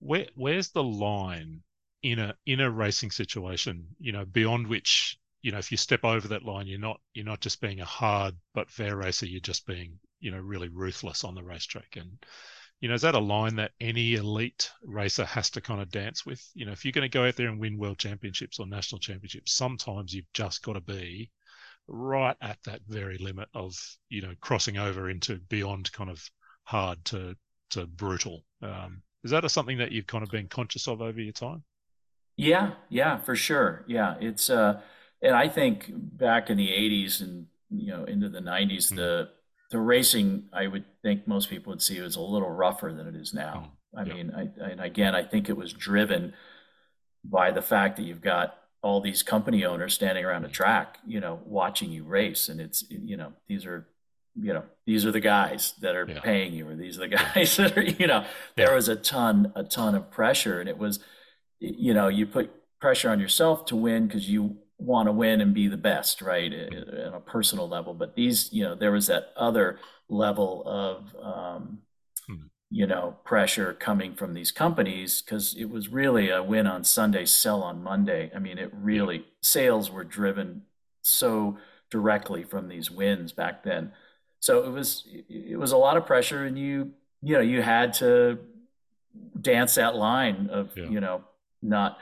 [0.00, 1.62] Where, where's the line
[2.02, 3.86] in a in a racing situation?
[3.98, 7.24] You know, beyond which you know, if you step over that line, you're not you're
[7.24, 9.26] not just being a hard but fair racer.
[9.26, 11.96] You're just being you know really ruthless on the racetrack.
[11.96, 12.22] And
[12.80, 16.24] you know, is that a line that any elite racer has to kind of dance
[16.24, 16.42] with?
[16.54, 19.00] You know, if you're going to go out there and win world championships or national
[19.00, 21.30] championships, sometimes you've just got to be
[21.86, 23.74] right at that very limit of,
[24.08, 26.22] you know, crossing over into beyond kind of
[26.64, 27.36] hard to,
[27.70, 28.44] to brutal.
[28.62, 31.62] Um, is that a, something that you've kind of been conscious of over your time?
[32.36, 33.84] Yeah, yeah, for sure.
[33.88, 34.80] Yeah, it's, uh,
[35.20, 38.96] and I think back in the 80s and, you know, into the 90s, mm-hmm.
[38.96, 39.28] the,
[39.70, 43.14] the racing, I would think most people would see was a little rougher than it
[43.14, 43.70] is now.
[43.94, 44.14] Mm, I yeah.
[44.14, 46.34] mean, I, and again, I think it was driven
[47.24, 50.52] by the fact that you've got all these company owners standing around a mm.
[50.52, 53.86] track, you know, watching you race, and it's you know these are
[54.34, 56.20] you know these are the guys that are yeah.
[56.20, 58.24] paying you, or these are the guys that are you know
[58.56, 60.98] there was a ton a ton of pressure, and it was
[61.58, 65.54] you know you put pressure on yourself to win because you want to win and
[65.54, 67.94] be the best, right, on a personal level.
[67.94, 71.78] But these, you know, there was that other level of, um,
[72.26, 72.46] hmm.
[72.70, 77.24] you know, pressure coming from these companies because it was really a win on Sunday,
[77.24, 78.30] sell on Monday.
[78.34, 80.62] I mean, it really sales were driven
[81.02, 81.58] so
[81.90, 83.92] directly from these wins back then.
[84.38, 87.92] So it was it was a lot of pressure, and you you know you had
[87.94, 88.38] to
[89.38, 90.88] dance that line of yeah.
[90.88, 91.24] you know
[91.62, 91.98] not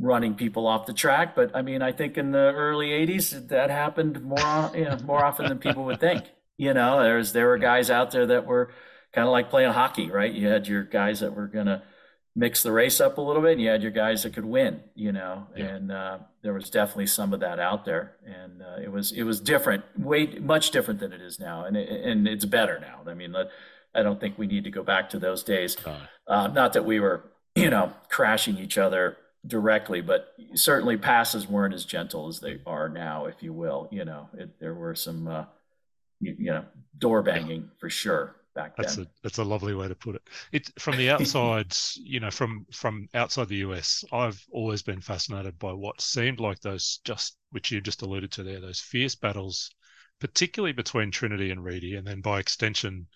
[0.00, 1.34] running people off the track.
[1.34, 5.24] But I mean, I think in the early '80s that happened more you know, more
[5.24, 6.24] often than people would think.
[6.56, 8.70] You know, there's there were guys out there that were
[9.14, 10.32] kind of like playing hockey, right?
[10.32, 11.82] You had your guys that were gonna
[12.34, 14.80] mix the race up a little bit, and you had your guys that could win.
[14.94, 15.64] You know, yeah.
[15.66, 19.22] and uh, there was definitely some of that out there, and uh, it was it
[19.22, 23.00] was different, way much different than it is now, and it, and it's better now.
[23.10, 23.34] I mean.
[23.94, 25.74] I don't think we need to go back to those days.
[26.26, 31.74] Uh, not that we were, you know, crashing each other directly, but certainly passes weren't
[31.74, 33.88] as gentle as they are now, if you will.
[33.90, 35.44] You know, it, there were some, uh,
[36.20, 36.64] you, you, know,
[36.98, 37.78] door banging yeah.
[37.78, 39.06] for sure back that's then.
[39.06, 40.22] A, that's a lovely way to put it.
[40.52, 45.58] It from the outside, you know, from from outside the US, I've always been fascinated
[45.58, 49.70] by what seemed like those just which you just alluded to there, those fierce battles,
[50.20, 53.06] particularly between Trinity and Reedy, and then by extension.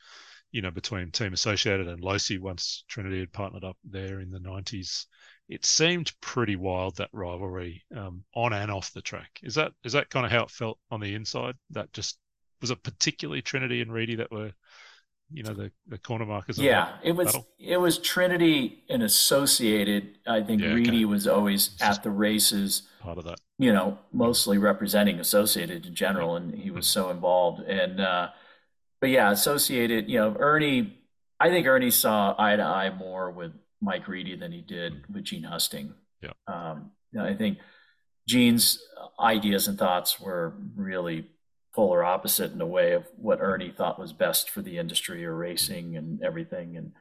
[0.52, 4.38] You know, between Team Associated and Losi, once Trinity had partnered up there in the
[4.38, 5.06] 90s,
[5.52, 9.38] it seemed pretty wild that rivalry um, on and off the track.
[9.42, 11.56] Is that is that kind of how it felt on the inside?
[11.70, 12.18] That just
[12.60, 14.52] was it particularly Trinity and Reedy that were
[15.32, 16.58] you know, the, the corner markers.
[16.58, 17.48] Yeah, it was battle?
[17.58, 20.18] it was Trinity and Associated.
[20.26, 20.76] I think Yeah, okay.
[20.76, 23.40] Reedy was always It's at the races, part of that.
[23.58, 27.62] you know, mostly representing Associated in general, and he was so involved.
[27.62, 28.28] And uh,
[29.00, 30.98] but yeah, Associated, you know, Ernie.
[31.40, 35.24] I think Ernie saw eye to eye more with Mike Reedy than he did with
[35.24, 35.92] Gene Husting.
[36.22, 36.30] Yeah.
[36.46, 37.58] Um, you know, I think
[38.28, 38.78] Gene's
[39.20, 41.26] ideas and thoughts were really
[41.74, 45.34] polar opposite in a way of what Ernie thought was best for the industry or
[45.34, 46.76] racing and everything.
[46.76, 46.92] And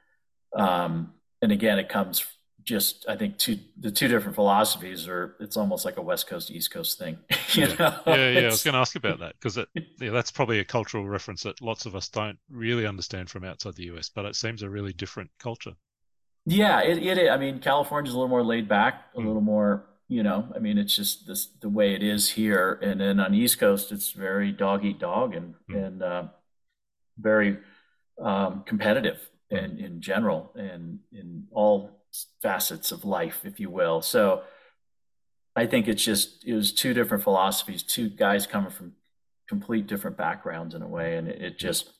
[0.59, 2.25] um, and again, it comes
[2.63, 6.51] just I think two the two different philosophies are it's almost like a West Coast
[6.51, 7.17] East Coast thing.
[7.53, 7.75] you Yeah.
[7.75, 7.99] know?
[8.07, 8.39] Yeah, yeah.
[8.41, 9.57] I was going to ask about that because
[9.99, 13.75] yeah, that's probably a cultural reference that lots of us don't really understand from outside
[13.75, 15.73] the US, but it seems a really different culture.
[16.45, 19.25] Yeah, it, it I mean, California's a little more laid back, a Mm.
[19.25, 22.79] little more, you know, I mean, it's just this the way it is here.
[22.81, 25.85] And then on the East Coast, it's very dog eat dog and Mm.
[25.85, 26.23] and uh,
[27.17, 27.59] very
[28.19, 29.57] um, competitive Mm.
[29.63, 32.01] in in general and in all
[32.41, 34.01] facets of life, if you will.
[34.01, 34.43] So
[35.55, 38.95] I think it's just it was two different philosophies, two guys coming from
[39.47, 41.91] complete different backgrounds in a way, and it, it just,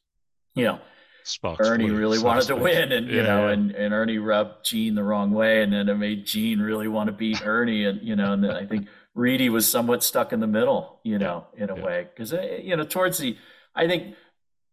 [0.55, 0.79] you know.
[1.23, 1.67] Sparks.
[1.67, 3.53] Ernie really so wanted to win, and you know, yeah.
[3.53, 7.07] and, and Ernie rubbed Gene the wrong way, and then it made Gene really want
[7.07, 10.39] to beat Ernie, and you know, and then I think Reedy was somewhat stuck in
[10.39, 11.83] the middle, you know, in a yeah.
[11.83, 13.37] way, because you know, towards the,
[13.75, 14.15] I think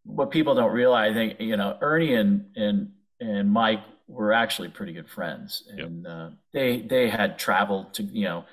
[0.05, 4.69] what people don't realize, I think you know, Ernie and and and Mike were actually
[4.69, 5.87] pretty good friends, Yep.
[5.87, 8.45] and uh, they they had traveled to, you know,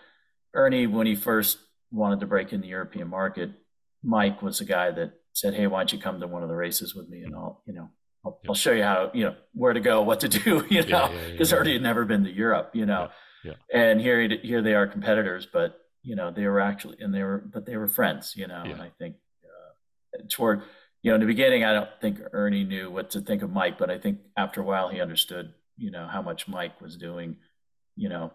[0.53, 1.60] Ernie when he first
[1.91, 3.51] wanted to break in the European market,
[4.03, 6.55] Mike was the guy that said, "Hey, why don't you come to one of the
[6.55, 7.89] races with me, and I'll, you know."
[8.25, 8.39] I'll.
[8.49, 11.11] I'll show you how you know where to go, what to do, you know, Yeah,
[11.11, 11.57] yeah, yeah, because yeah.
[11.57, 13.09] Ernie had never been to Europe, you know,
[13.43, 17.21] Yeah, and here here they are competitors, but you know they were actually and they
[17.21, 20.63] were but they were friends, you know, and I think uh, toward
[21.03, 23.77] you know in the beginning I don't think Ernie knew what to think of Mike,
[23.77, 27.37] but I think after a while he understood, you know, how much Mike was doing,
[27.95, 28.33] you know,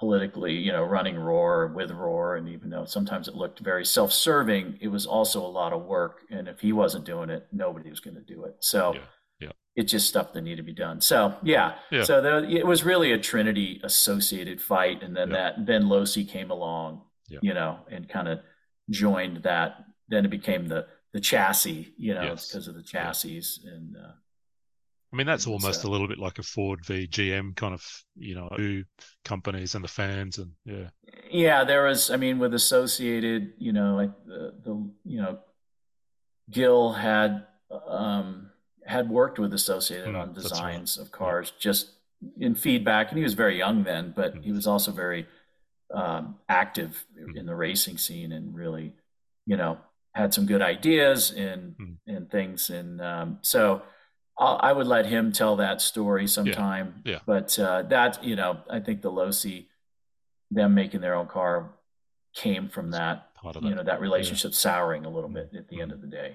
[0.00, 4.78] politically, you know, running Roar with Roar, and even though sometimes it looked very self-serving,
[4.80, 8.00] it was also a lot of work, and if he wasn't doing it, nobody was
[8.00, 8.56] going to do it.
[8.60, 9.00] So Yeah,
[9.40, 9.52] yeah.
[9.76, 11.00] it's just stuff that needed to be done.
[11.00, 12.02] So yeah, Yeah.
[12.02, 17.02] so it was really a Trinity associated fight, and then that Ben Losi came along,
[17.28, 18.40] you know, and kind of
[18.90, 19.84] joined that.
[20.08, 22.48] Then it became the the chassis, you know, Yes.
[22.48, 24.10] because of the chassis, and uh,
[25.14, 27.86] I mean, that's almost so- a little bit like a Ford v GM kind of,
[28.16, 28.48] you know,
[29.24, 30.88] companies and the fans and yeah,
[31.30, 32.10] yeah, there was.
[32.10, 35.38] I mean, with Associated, you know, like the the you know,
[36.50, 37.46] Gil had
[37.86, 38.50] um
[38.86, 40.50] had worked with Associated Mm, on that's right.
[40.50, 41.90] designs of cars just
[42.40, 44.42] in feedback, and he was very young then, but Mm.
[44.44, 45.26] he was also very
[45.94, 47.36] um, active Mm.
[47.36, 48.92] in the racing scene and really,
[49.46, 49.78] you know,
[50.12, 51.96] had some good ideas and Mm.
[52.08, 53.82] and things, and um, so.
[54.38, 57.02] I'll, I would let him tell that story sometime.
[57.04, 57.20] yeah.
[57.26, 59.66] But uh, that, you know, I think the Losi,
[60.50, 61.70] them making their own car,
[62.34, 65.76] came from that part of you know that relationship souring a little bit at the
[65.76, 65.82] Mm.
[65.82, 66.34] end of the day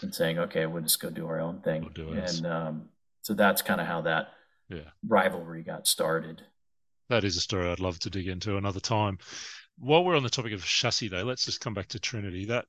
[0.00, 2.88] and saying okay we'll just go do our own thing We'll and um,
[3.22, 4.28] so that's kind of how that
[4.68, 4.90] Yeah.
[5.04, 6.42] rivalry got started
[7.08, 9.18] That is a story I'd love to dig into another time.
[9.76, 12.44] While we're on the topic of chassis, though, let's just come back to Trinity.
[12.44, 12.66] That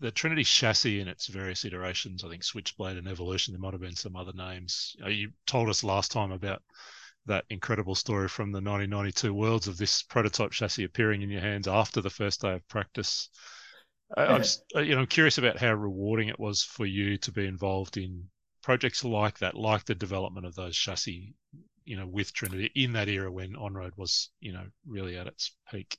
[0.00, 3.80] the Trinity chassis in its various iterations, I think Switchblade and Evolution, there might have
[3.80, 4.96] been some other names.
[5.04, 6.62] Uh, You told us last time about
[7.26, 11.68] that incredible story from the 1992 Worlds of this prototype chassis appearing in your hands
[11.68, 13.30] after the first day of practice.
[14.16, 17.18] I- I'm, s- uh, you know, I'm curious about how rewarding it was for you
[17.18, 18.30] to be involved in
[18.62, 21.34] projects like that, like the development of those chassis
[21.84, 25.56] you know, with Trinity in that era when on-road was, you know, really at its
[25.70, 25.98] peak.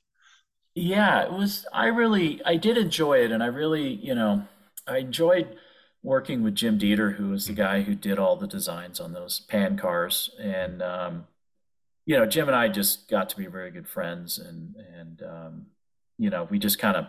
[0.74, 4.44] Yeah it was i really i did enjoy it and i really you know
[4.86, 5.56] i enjoyed
[6.02, 7.56] working with jim dieter who was the Mhm.
[7.56, 11.26] guy who did all the designs on those pan cars and um,
[12.06, 15.66] you know jim and i just got to be very good friends and and um,
[16.18, 17.06] you know we just kind of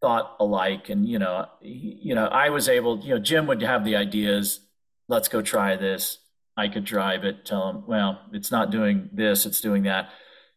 [0.00, 3.62] thought alike and you know he, you know i was able you know jim would
[3.62, 4.60] have the ideas
[5.08, 6.18] let's go try this
[6.56, 10.10] i could drive it tell him well it's not doing this it's doing that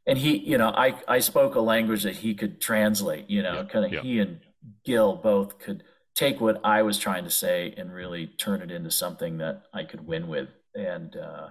[0.07, 3.55] and he you know i i spoke a language that he could translate you know
[3.55, 4.01] Yeah, kind of yeah.
[4.01, 4.39] he and
[4.85, 5.83] gil both could
[6.15, 9.83] take what i was trying to say and really turn it into something that i
[9.83, 11.49] could win with and uh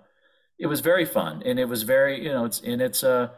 [0.58, 3.28] it was very fun and it was very you know it's and it's uh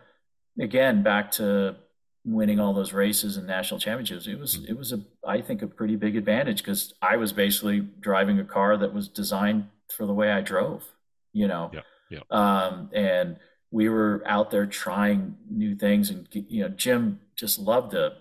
[0.61, 1.77] again back to
[2.25, 4.69] winning all those races and national championships it was Mhm.
[4.71, 8.45] it was a i think a pretty big advantage because i was basically driving a
[8.45, 10.85] car that was designed for the way i drove
[11.33, 12.21] you know Yeah, yeah.
[12.31, 13.37] um and
[13.73, 18.13] we were out there trying new things and you know jim just loved to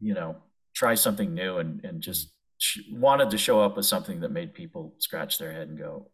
[0.00, 0.36] you know
[0.74, 2.32] try something new and and just
[2.90, 6.08] wanted to show up with something that made people scratch their head and go,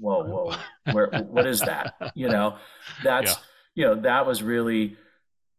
[0.00, 0.56] "Whoa, whoa,
[0.92, 2.56] where, what is that?" You know,
[3.02, 3.38] that's yeah.
[3.74, 4.96] you know that was really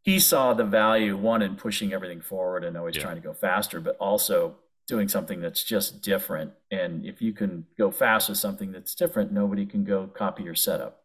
[0.04, 3.04] he saw the value one in pushing everything forward and always yeah.
[3.04, 4.56] trying to go faster, but also
[4.88, 6.52] doing something that's just different.
[6.70, 10.56] And if you can go fast with something that's different, nobody can go copy your
[10.56, 11.02] setup.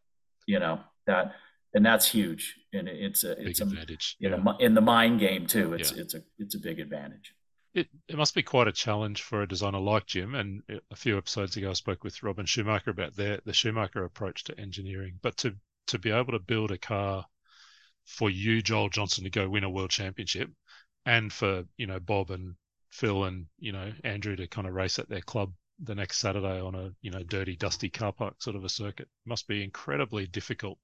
[0.46, 1.34] You know that,
[1.74, 2.56] and that's huge.
[2.72, 4.44] And it's a it's big a advantage in, yeah.
[4.46, 5.74] a, in the mind game too.
[5.74, 6.02] It's yeah.
[6.02, 7.34] it's a it's a big advantage.
[7.72, 10.34] It, it must be quite a challenge for a designer like Jim.
[10.34, 14.44] And a few episodes ago, I spoke with Robin Schumacher about their the Schumacher approach
[14.44, 15.18] to engineering.
[15.22, 15.54] But to
[15.88, 17.24] to be able to build a car
[18.04, 20.50] for you, Joel Johnson, to go win a world championship,
[21.06, 22.54] and for you know Bob and
[22.90, 26.60] Phil and you know Andrew to kind of race at their club the next Saturday
[26.60, 30.26] on a you know dirty, dusty car park sort of a circuit must be incredibly
[30.26, 30.78] difficult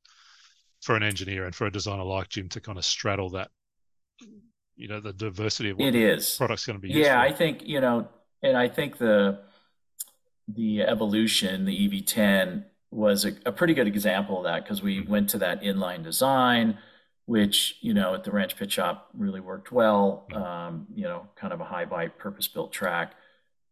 [0.82, 3.50] for an engineer and for a designer like Jim to kind of straddle that.
[4.76, 6.92] You know the diversity of what it is product's going to be.
[6.92, 8.08] Yeah, I think you know,
[8.42, 9.40] and I think the
[10.48, 15.10] the evolution, the EV10 was a, a pretty good example of that because we mm-hmm.
[15.10, 16.78] went to that inline design
[17.26, 20.26] which you know at the ranch pit shop really worked well.
[20.30, 20.42] Mm-hmm.
[20.42, 23.14] Um, you know, kind of a high bite purpose built track,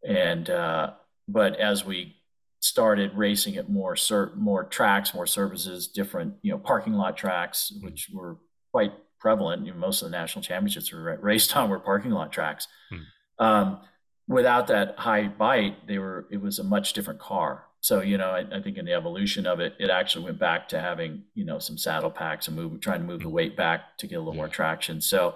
[0.06, 0.92] and uh,
[1.28, 2.16] but as we
[2.60, 3.96] started racing at more
[4.36, 7.86] more tracks, more services, different you know parking lot tracks, mm-hmm.
[7.86, 8.38] which were
[8.72, 9.66] quite prevalent.
[9.66, 12.68] You know, most of the national championships were raced on were parking lot tracks.
[12.92, 13.44] Mm-hmm.
[13.44, 13.80] Um,
[14.28, 17.64] without that high bite, they were it was a much different car.
[17.84, 20.70] So, you know, I, I, think in the evolution of it, it actually went back
[20.70, 23.98] to having, you know, some saddle packs and move, trying to move the weight back
[23.98, 24.38] to get a little yeah.
[24.38, 25.02] more traction.
[25.02, 25.34] So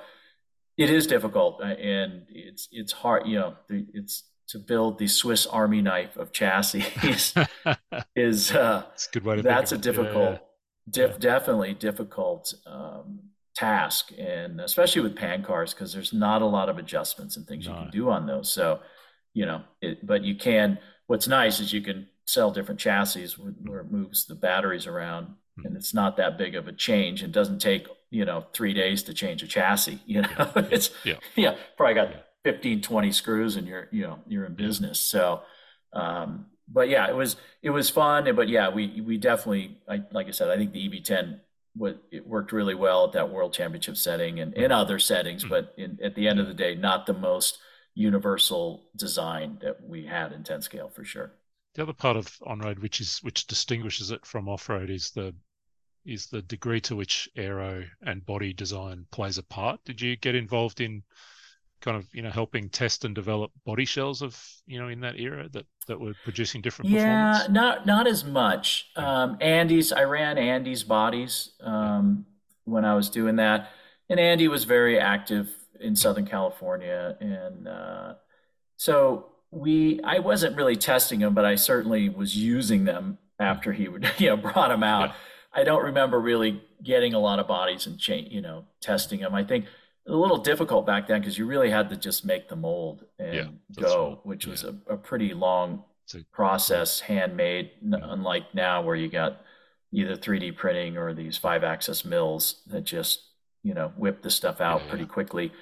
[0.79, 5.47] it is difficult uh, and it's, it's hard, you know, it's to build the Swiss
[5.47, 6.85] army knife of chassis
[8.17, 10.39] is, uh, that's a good way to that's a difficult, yeah.
[10.91, 11.19] Dif- yeah.
[11.19, 13.21] definitely difficult, um,
[13.55, 14.11] task.
[14.19, 17.73] And especially with pan cars, cause there's not a lot of adjustments and things no.
[17.73, 18.51] you can do on those.
[18.51, 18.81] So,
[19.35, 23.27] you know, it, but you can, what's nice is you can sell different chassis
[23.65, 25.67] where it moves the batteries around hmm.
[25.67, 29.03] and it's not that big of a change it doesn't take you know three days
[29.03, 30.69] to change a chassis you know yeah.
[30.71, 31.15] it's yeah.
[31.37, 32.11] yeah probably got
[32.45, 35.01] 15 20 screws and you're you know you're in business.
[35.01, 35.43] So
[35.93, 38.35] um but yeah it was it was fun.
[38.35, 41.41] But yeah we we definitely I, like i said i think the EB10
[41.75, 45.43] what it worked really well at that world championship setting and in other settings.
[45.43, 45.49] Hmm.
[45.49, 47.59] but in, at the end of the day not the most
[47.99, 51.33] universal design that we had in 10 scale for sure.
[51.75, 55.35] The other part of on-road, which is which distinguishes it from off-road, is the
[56.05, 59.85] is the degree to which aero and body design plays a part.
[59.85, 61.03] Did you get involved in
[61.81, 65.19] kind of you know helping test and develop body shells of you know in that
[65.19, 70.39] era that that were producing different yeah not not as much um, andy's i ran
[70.39, 72.27] andy's bodies um,
[72.65, 73.71] when i was doing that
[74.09, 75.49] and andy was very active
[75.81, 78.15] in southern california and uh,
[78.77, 83.89] so we I wasn't really testing them, but I certainly was using them after he
[83.89, 85.11] would you know brought them out.
[85.11, 85.15] Yeah.
[85.55, 89.35] I don't remember really getting a lot of bodies and change you know testing them.
[89.35, 89.67] I think
[90.09, 93.35] a little difficult back then because you really had to just make the mold and
[93.35, 93.47] yeah,
[93.81, 94.27] go, right.
[94.27, 94.51] which yeah.
[94.51, 97.71] was a, a, pretty long a, process, handmade.
[97.83, 99.43] Unlike now where you got
[99.93, 103.23] either 3D printing or these five axis mills that just
[103.63, 105.53] you know whip the stuff out pretty quickly.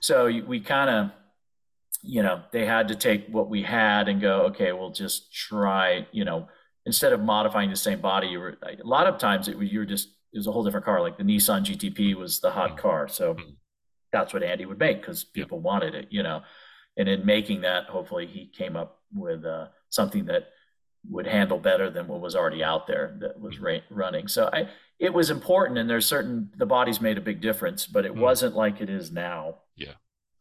[0.00, 1.10] So we kind of
[2.06, 6.06] you know, they had to take what we had and go, okay, we'll just try,
[6.12, 6.48] you know,
[6.84, 9.80] instead of modifying the same body, you were a lot of times it was you
[9.80, 11.00] were just it was a whole different car.
[11.00, 12.78] Like the Nissan GTP was the hot mm-hmm.
[12.78, 13.50] car, so mm-hmm.
[14.12, 16.42] That's what Andy would make because people wanted it, you know.
[16.96, 20.48] And in making that, hopefully, he came up with uh, something that
[21.08, 23.64] would handle better than what was already out there that was mm-hmm.
[23.64, 24.28] ra- running.
[24.28, 28.06] So I, it was important, and there's certain the bodies made a big difference, but
[28.06, 28.20] it mm.
[28.20, 29.58] wasn't like it is now.
[29.76, 29.92] Yeah.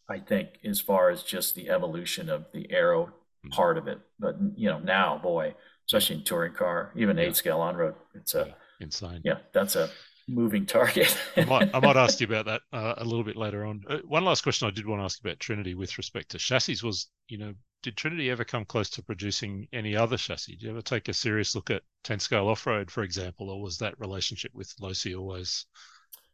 [0.08, 3.49] I think, as far as just the evolution of the aero mm-hmm.
[3.49, 3.99] part of it.
[4.19, 5.56] But you know, now, boy,
[5.88, 9.21] especially in touring car, even eight scale on road, it's a yeah, insane.
[9.23, 9.89] Yeah, that's a
[10.28, 11.18] moving target.
[11.38, 13.84] I, might, I might ask you about that uh, a little bit later on.
[13.88, 16.78] Uh, one last question I did want to ask about Trinity with respect to chassis
[16.84, 20.54] was, you know, did Trinity ever come close to producing any other chassis?
[20.54, 23.62] Did you ever take a serious look at 10 scale off road, for example, or
[23.62, 25.66] was that relationship with Losi always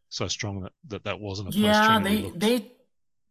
[0.10, 2.40] so strong that that, that wasn't a place yeah, Trinity they, looked?
[2.40, 2.72] they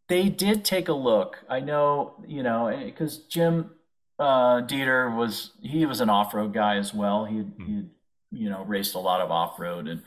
[0.08, 1.38] they did take a look.
[1.48, 3.70] I know, you know, because Jim
[4.18, 7.24] uh, Dieter was he was an off road guy as well.
[7.24, 7.66] He mm.
[7.66, 7.84] he
[8.32, 10.02] you know raced a lot of off road and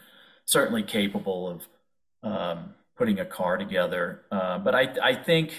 [0.45, 1.67] certainly capable of
[2.23, 4.21] um, putting a car together.
[4.31, 5.53] Uh, but I I think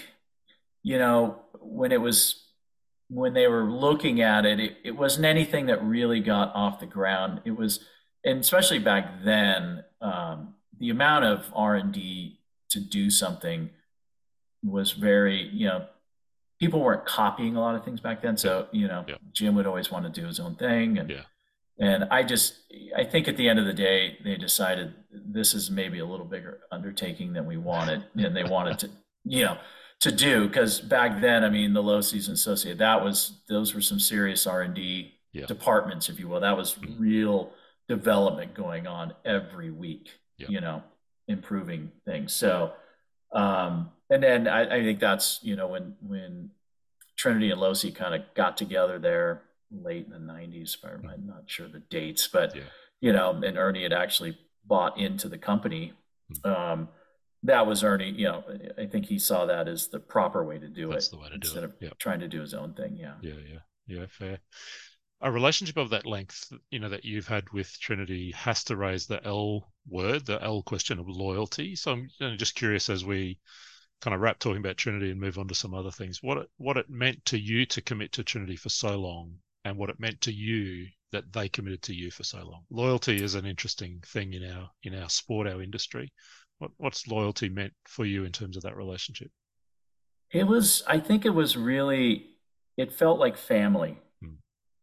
[0.83, 2.45] you know when it was
[3.09, 6.85] when they were looking at it, it, it wasn't anything that really got off the
[6.85, 7.41] ground.
[7.45, 7.81] It was,
[8.23, 13.69] and especially back then, um, the amount of R and D to do something
[14.63, 15.85] was very, you know,
[16.59, 18.37] people weren't copying a lot of things back then.
[18.37, 19.15] So, you know, Yeah.
[19.31, 20.97] Jim would always want to do his own thing.
[20.97, 21.25] And, Yeah.
[21.79, 22.53] And I just,
[22.95, 26.25] I think at the end of the day, they decided this is maybe a little
[26.25, 28.05] bigger undertaking than we wanted.
[28.15, 28.89] and they wanted to,
[29.25, 29.57] you know,
[30.01, 30.49] to do.
[30.49, 34.47] Cause back then, I mean, the Losi and associate, that was, those were some serious
[34.47, 35.45] R and D Yeah.
[35.47, 36.39] departments, if you will.
[36.39, 36.95] That was Mhm.
[36.99, 37.51] real
[37.89, 40.47] development going on every week, Yeah.
[40.49, 40.81] you know,
[41.27, 42.33] improving things.
[42.33, 42.73] So,
[43.33, 46.51] um, and then I, I think that's, you know, when, when
[47.17, 49.41] Trinity and Losi kind of got together there
[49.71, 52.63] late in the 90s, if I'm I'm not sure the dates, but, Yeah.
[53.01, 55.93] you know, and Ernie had actually bought into the company.
[56.43, 56.51] Hmm.
[56.51, 56.89] Um,
[57.43, 58.43] that was Ernie, you know,
[58.77, 61.29] I think he saw that as the proper way to do That's it the way
[61.29, 61.69] to do instead it.
[61.69, 61.89] of Yeah.
[61.99, 62.97] trying to do his own thing.
[62.97, 63.15] Yeah.
[63.21, 64.39] Yeah, yeah, yeah, fair.
[65.21, 69.05] A relationship of that length, you know, that you've had with Trinity has to raise
[69.07, 71.75] the L word, the L question of loyalty.
[71.75, 73.39] So I'm you know, just curious as we
[74.01, 76.49] kind of wrap talking about Trinity and move on to some other things, what it,
[76.57, 79.35] what it meant to you to commit to Trinity for so long
[79.65, 82.63] and what it meant to you that they committed to you for so long.
[82.69, 86.13] Loyalty is an interesting thing in our in our sport, our industry.
[86.59, 89.31] What what's loyalty meant for you in terms of that relationship?
[90.31, 92.27] It was, I think it was really,
[92.77, 93.97] it felt like family.
[94.21, 94.35] Hmm.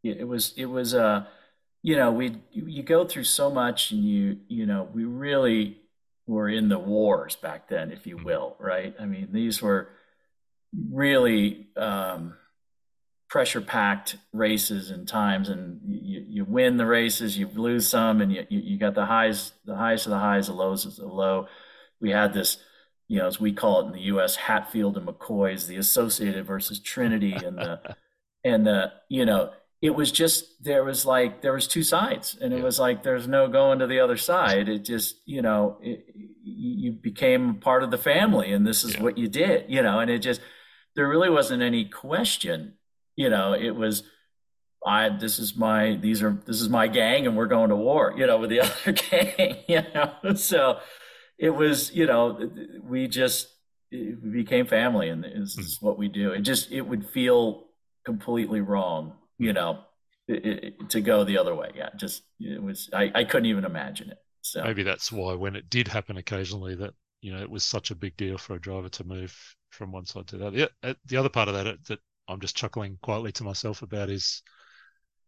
[0.02, 1.24] It, was, it was, uh,
[1.82, 5.78] you know, we, you, you go through so much and you, you know, we really
[6.26, 8.24] were in the wars back then, if you Hmm.
[8.24, 8.94] will, right?
[8.98, 9.90] I mean, these were
[10.90, 12.34] really, um,
[13.32, 18.30] pressure packed races and times and you, you win the races, you lose some and
[18.30, 21.46] you, you, got the highs, the highs of the highs, the lows of the low.
[21.98, 22.58] We had this,
[23.08, 26.78] you know, as we call it in the U.S., Hatfield and McCoys, the Associated versus
[26.78, 27.80] Trinity, and the
[28.44, 32.52] and the you know, it was just there was like there was two sides, and
[32.52, 32.64] it Yeah.
[32.64, 34.68] was like there's no going to the other side.
[34.68, 36.04] It just you know, it,
[36.44, 39.02] you became part of the family, and this is Yeah.
[39.04, 40.42] what you did, you know, and it just
[40.94, 42.74] there really wasn't any question,
[43.16, 44.02] you know, it was.
[44.84, 48.14] I this is my these are this is my gang and we're going to war,
[48.16, 50.12] you know, with the other gang, you know.
[50.34, 50.80] So
[51.38, 52.50] it was, you know,
[52.82, 53.48] we just
[53.90, 56.32] became family and this is what we do.
[56.32, 57.64] It just it would feel
[58.04, 59.80] completely wrong, you know,
[60.28, 61.70] it, it, to go the other way.
[61.74, 64.18] Yeah, just it was I, I couldn't even imagine it.
[64.40, 67.90] So maybe that's why when it did happen occasionally that you know it was such
[67.90, 69.36] a big deal for a driver to move
[69.70, 70.58] from one side to the other.
[70.58, 72.00] Yeah, uh, the other part of that uh, that
[72.32, 74.42] I'm just chuckling quietly to myself about is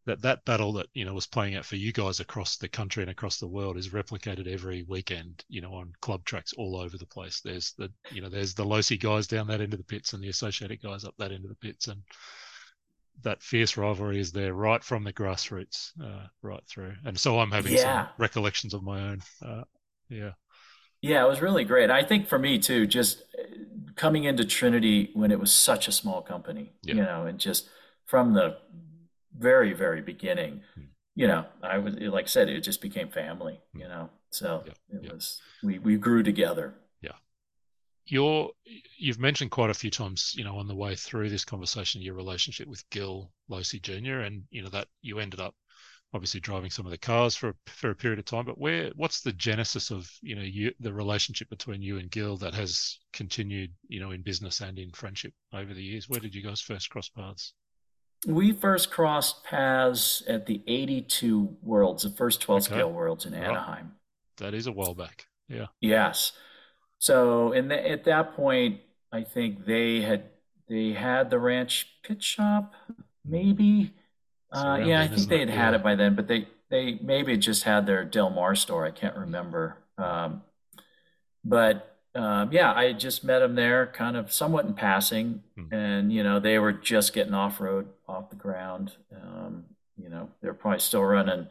[0.07, 3.03] that that battle that you know was playing out for you guys across the country
[3.03, 6.99] and across the world is replicated every weekend you know on club tracks all over
[6.99, 7.41] the place.
[7.41, 10.23] There's the you know there's the Losi guys down that end of the pits and
[10.23, 12.03] the associated guys up that end of the pits and
[13.23, 16.95] that fierce rivalry is there right from the grassroots uh, right through.
[17.05, 18.03] And so i'm having Yeah.
[18.03, 19.63] some recollections of my own uh,
[20.09, 20.33] yeah
[21.11, 21.91] Yeah, it was really great.
[21.91, 23.43] I think for me too, just uh,
[23.97, 26.95] coming into Trinity when it was such a small company, Yeah.
[26.95, 27.69] you know, and just
[28.07, 28.57] from the
[29.37, 30.85] very, very beginning, Hmm.
[31.15, 34.11] you know, I was like I said, it just became family, you know.
[34.31, 35.13] So Yeah, it yeah.
[35.13, 36.75] was we we grew together.
[37.01, 37.19] Yeah.
[38.07, 38.51] You're
[38.99, 42.15] you've mentioned quite a few times, you know, on the way through this conversation, your
[42.15, 44.21] relationship with Gil Losi Jr.
[44.27, 45.55] and you know that you ended up
[46.15, 48.47] obviously driving some of the cars for for a period of time.
[48.47, 52.37] But where what's the genesis of you know you the relationship between you and Gil
[52.39, 56.09] that has continued, you know, in business and in friendship over the years?
[56.09, 57.53] Where did you guys first cross paths?
[58.27, 62.75] We first crossed paths at the 82 Worlds, the first 12 Okay.
[62.75, 63.35] scale Worlds in.
[63.35, 63.93] Anaheim.
[64.39, 65.27] That is a while back.
[65.49, 65.67] Yeah.
[65.83, 66.33] Yes.
[66.99, 68.81] So in the, at that point,
[69.13, 70.31] I think they had
[70.69, 72.73] they had the ranch pit shop,
[73.27, 73.93] maybe.
[74.55, 77.65] Uh, yeah, I think they had had it by then, but they they maybe just
[77.65, 78.87] had their Del Mar store.
[78.87, 79.79] I can't remember.
[79.99, 80.43] Um,
[81.45, 85.75] but um, yeah, I just met them there, kind of somewhat in passing, Hmm.
[85.75, 88.93] and you know they were just getting off road, off the ground.
[89.15, 89.65] Um,
[89.97, 91.49] you know, they're probably still running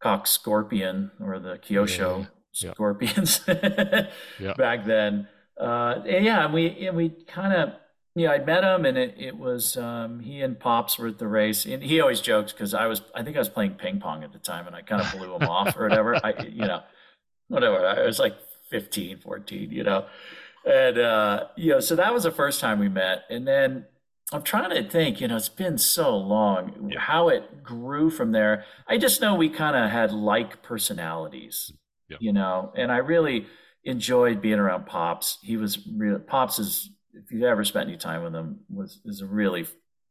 [0.00, 2.28] Cox Scorpion or the Kyosho
[2.62, 2.72] yeah.
[2.72, 3.40] Scorpions
[4.38, 4.54] Yeah.
[4.56, 5.28] back then.
[5.58, 7.72] Uh, and yeah, and we and we kind of
[8.14, 11.28] yeah, I met him, and it it was um, he and Pops were at the
[11.28, 14.24] race, and he always jokes because I was I think I was playing ping pong
[14.24, 16.16] at the time, and I kind of blew him off or whatever.
[16.24, 16.82] I you know
[17.48, 18.36] whatever I was like
[18.70, 20.06] 15, 14, you know,
[20.66, 23.86] and uh, you know so that was the first time we met, and then.
[24.30, 27.00] I'm trying to think, you know, it's been so long Yeah.
[27.00, 28.66] how it grew from there.
[28.86, 31.72] I just know we kind of had like personalities,
[32.10, 32.18] Yeah.
[32.20, 33.46] you know, and I really
[33.84, 35.38] enjoyed being around Pops.
[35.42, 36.18] He was real.
[36.18, 36.90] Pops is,
[37.24, 39.66] if you've ever spent any time with him, was is a really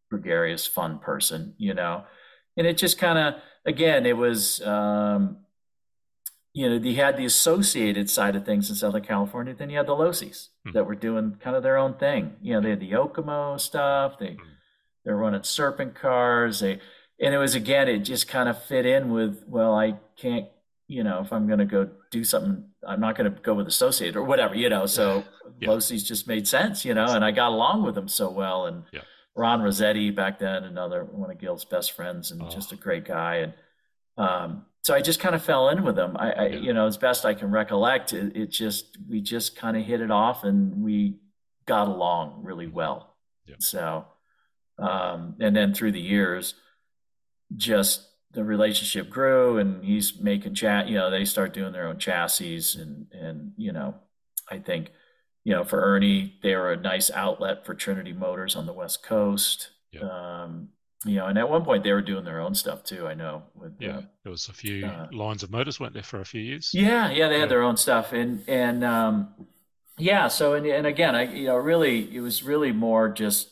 [0.09, 2.03] gregarious, fun person, you know.
[2.55, 5.37] And it just kind of, again, it was, um,
[6.53, 9.53] you know, he had the associated side of things in Southern California.
[9.53, 10.71] Then you had the Losies Hmm.
[10.71, 12.35] that were doing kind of their own thing.
[12.41, 14.17] You know, they had the Yokomo stuff.
[14.19, 14.43] They Hmm.
[15.05, 16.59] they were running serpent cars.
[16.61, 16.79] They
[17.19, 20.47] and it was again, it just kind of fit in with well, I can't,
[20.87, 23.67] you know, if I'm going to go do something, I'm not going to go with
[23.67, 24.85] associated or whatever, you know.
[24.85, 25.23] So
[25.59, 25.69] Yeah.
[25.69, 28.65] Losies just made sense, you know, and I got along with him so well.
[28.67, 29.01] And Yeah.
[29.35, 32.49] Ron Rossetti back then, another one of Gil's best friends, and Oh.
[32.49, 33.35] just a great guy.
[33.37, 33.53] And
[34.17, 36.15] um, so I just kind of fell in with him.
[36.17, 36.59] I, I Yeah.
[36.59, 40.01] you know, as best I can recollect, it, it just we just kind of hit
[40.01, 41.19] it off, and we
[41.65, 43.15] got along really well.
[43.45, 43.55] Yeah.
[43.59, 44.05] So,
[44.79, 46.55] um, and then through the years,
[47.55, 50.87] just the relationship grew, and he's making chat.
[50.87, 53.95] You know, they start doing their own chassis, and and you know,
[54.49, 54.91] I think,
[55.43, 59.03] you know, for Ernie, they were a nice outlet for Trinity Motors on the West
[59.03, 59.69] Coast.
[59.91, 60.01] Yeah.
[60.01, 60.69] Um,
[61.05, 63.07] you know, and at one point they were doing their own stuff too.
[63.07, 66.03] I know with Yeah, uh, there was a few uh, lines of motors went there
[66.03, 66.71] for a few years.
[66.73, 67.39] yeah, yeah, they Yeah.
[67.41, 69.33] had their own stuff, and and um,
[69.97, 70.27] yeah.
[70.27, 73.51] So and and again, I you know really it was really more just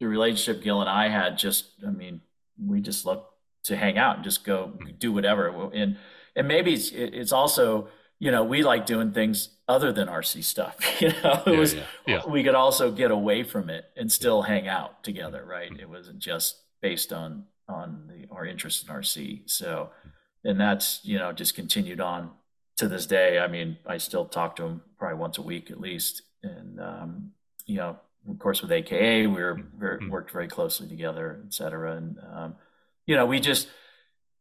[0.00, 1.36] the relationship Gil and I had.
[1.36, 2.20] Just I mean,
[2.64, 3.31] we just looked
[3.64, 4.98] to hang out and just go Mhm.
[4.98, 5.96] do whatever, and
[6.36, 7.88] and maybe it's it's also
[8.18, 10.76] you know we like doing things other than RC stuff.
[11.00, 12.26] You know, it Yeah, was yeah, yeah.
[12.26, 15.70] we could also get away from it and still hang out together, right?
[15.70, 15.80] Mhm.
[15.80, 19.42] It wasn't just based on on the, our interest in RC.
[19.46, 19.90] So,
[20.44, 22.30] and that's you know just continued on
[22.76, 23.38] to this day.
[23.38, 27.32] I mean, I still talk to him probably once a week at least, and um,
[27.66, 27.98] you know,
[28.28, 31.96] of course, with AKA, we were very, worked very closely together, et cetera.
[31.96, 32.56] And um,
[33.06, 33.68] you know, we just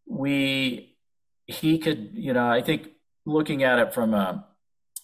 [0.06, 0.96] we
[1.48, 2.90] he could, you know, I think
[3.26, 4.48] looking at it from a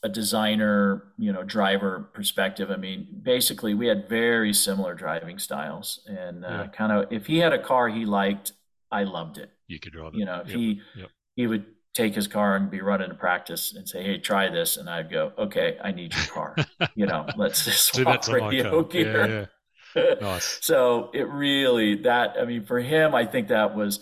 [0.04, 2.70] a designer, you know, driver perspective.
[2.70, 6.68] I mean, basically, we had very similar driving styles, and uh, Yeah.
[6.68, 8.52] kind of if he had a car he liked,
[8.92, 9.50] I loved it.
[9.68, 10.18] You could drive it.
[10.20, 11.10] You know, if Yep, he yep.
[11.36, 14.78] he would take his car and be running a practice and say, "Hey, try this,"
[14.78, 16.56] and I'd go, "Okay, I need your car."
[16.96, 19.28] you know, let's just swap to radio gear.
[19.28, 19.46] Yeah, yeah.
[20.22, 20.60] Nice.
[20.62, 24.00] So it really that I mean for him I think that was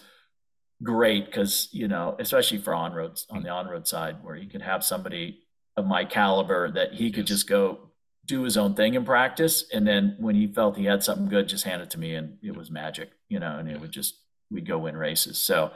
[0.84, 4.46] great because you know especially for on roads on the on road side where he
[4.46, 5.40] could have somebody
[5.78, 7.40] of my caliber that he could Yes.
[7.40, 7.92] just go
[8.26, 9.66] do his own thing in practice.
[9.72, 12.38] And then when he felt he had something good just hand it to me and
[12.42, 14.16] it was magic you know and it would just
[14.52, 15.38] we'd go win races.
[15.38, 15.72] So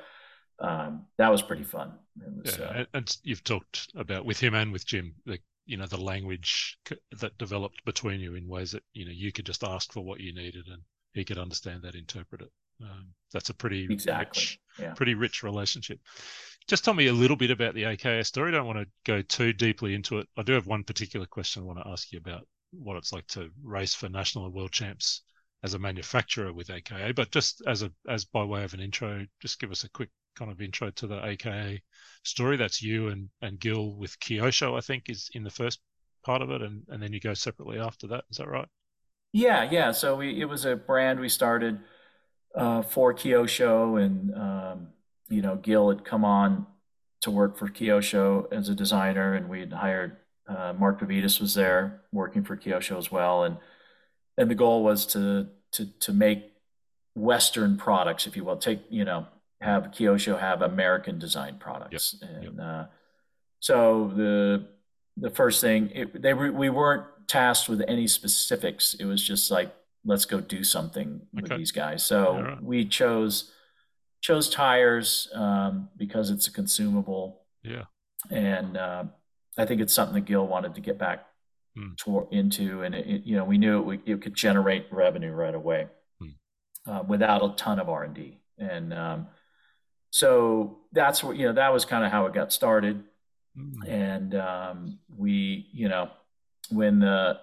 [0.60, 1.94] um, that was pretty fun.
[2.22, 5.40] It was, Yeah, uh, and, and you've talked about with him and with Jim, the
[5.70, 9.32] you know the language c- that developed between you in ways that you know you
[9.32, 10.82] could just ask for what you needed and
[11.14, 12.52] he could understand that, interpret it.
[12.82, 16.00] Um, that's a pretty exactly rich, yeah pretty rich relationship.
[16.68, 18.50] Just tell me a little bit about the AKA story.
[18.50, 20.28] I don't want to go too deeply into it.
[20.38, 23.28] I do have one particular question I want to ask you about what it's like
[23.28, 25.22] to race for national and world champs
[25.62, 29.28] as a manufacturer with AKA, but just as a as by way of an intro,
[29.40, 31.82] just give us a quick kind of intro to the AKA
[32.24, 32.58] story.
[32.58, 35.80] That's you and and Gil with Kyosho, I think, is in the first
[36.24, 38.24] part of it, and and then you go separately after that.
[38.30, 38.68] Is that right?
[39.32, 39.92] Yeah, yeah.
[39.92, 41.80] So we it was a brand we started
[42.56, 44.88] uh, for Kyosho, and um,
[45.30, 46.66] you know, Gil had come on
[47.22, 50.18] to work for Kyosho as a designer, and we had hired
[50.48, 53.58] uh, Mark Pavidis was there working for Kyosho as well, and
[54.38, 56.52] and the goal was to to to make
[57.16, 59.28] Western products, if you will, take you know
[59.62, 62.86] have Kyosho have American design products, and uh,
[63.60, 64.68] so the
[65.18, 68.94] the first thing it, they we weren't tasked with any specifics.
[68.94, 69.74] It was just like
[70.06, 72.04] let's go do something with these guys.
[72.04, 72.64] So right.
[72.64, 73.52] we chose
[74.22, 77.84] chose tires um, because it's a consumable, Yeah.
[78.30, 79.04] and uh,
[79.58, 81.26] I think it's something that Gil wanted to get back
[81.76, 81.94] Hmm.
[82.04, 85.32] to, into, and it, it- you know we knew it, would- it could generate revenue
[85.32, 85.88] right away
[86.20, 86.30] Hmm.
[86.90, 89.28] uh, without a ton of R and D, and um,
[90.12, 93.04] so that's what you know that was kind of how it got started
[93.58, 93.90] Mm.
[93.90, 96.10] and um, we, you know,
[96.70, 97.40] when the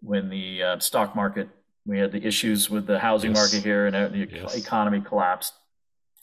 [0.00, 1.48] when the uh, stock market,
[1.86, 3.40] we had the issues with the housing Yes.
[3.40, 4.54] market here, and uh, the Yes.
[4.54, 5.54] economy collapsed.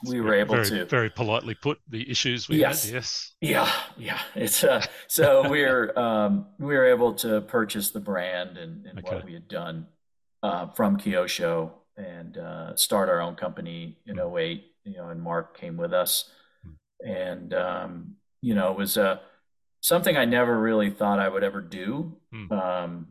[0.03, 2.86] We were able very, to, very politely put the issues we Yes.
[2.86, 2.93] had.
[2.93, 3.34] Yes.
[3.41, 4.19] yeah, yeah.
[4.36, 9.15] It's uh, so we're um, we were able to purchase the brand and, and Okay.
[9.15, 9.88] what we had done
[10.41, 14.36] uh, from Kyosho and uh, start our own company in Hmm.
[14.36, 16.29] 08, You know, and Mark came with us,
[16.63, 17.07] Hmm.
[17.07, 19.19] and um, you know, it was uh,
[19.82, 22.17] something I never really thought I would ever do.
[22.32, 22.51] Hmm.
[22.51, 23.07] Um,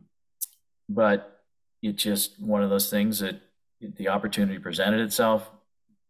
[0.89, 1.41] but
[1.81, 3.41] it's just one of those things that
[3.79, 5.49] the opportunity presented itself.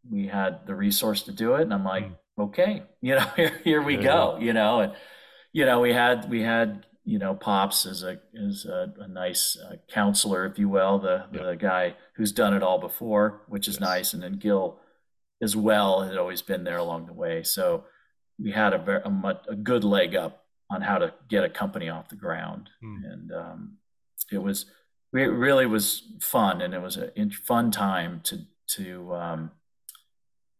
[0.09, 2.41] We had the resource to do it, and I'm like, Hmm.
[2.41, 4.93] okay, you know, here, here we Yeah, go, you know, and
[5.53, 9.57] you know, we had we had you know Pops as a as a, a nice
[9.57, 11.43] uh, counselor, if you will, the Yeah.
[11.43, 13.81] the guy who's done it all before, which is Yes.
[13.81, 14.79] nice, and then Gil
[15.41, 17.43] as well had always been there along the way.
[17.43, 17.85] So
[18.39, 21.89] we had a very a, a, good leg up on how to get a company
[21.89, 23.11] off the ground, Mm.
[23.13, 23.77] and um,
[24.31, 24.65] it was
[25.13, 27.11] it really was fun, and it was a
[27.45, 29.51] fun time to to um,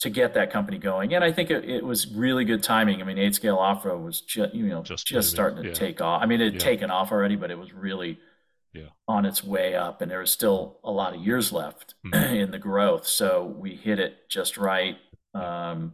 [0.01, 1.13] to get that company going.
[1.13, 3.01] And I think it, it was really good timing.
[3.01, 5.73] I mean, eight scale off road was just you know Just just, starting to yeah.
[5.75, 6.21] take off.
[6.21, 6.59] I mean, it had Yeah.
[6.59, 8.19] taken off already, but it was really
[8.73, 8.87] Yeah.
[9.07, 12.35] on its way up, and there was still a lot of years left Mhm.
[12.43, 13.05] in the growth.
[13.05, 14.97] So we hit it just right.
[15.33, 15.93] Um,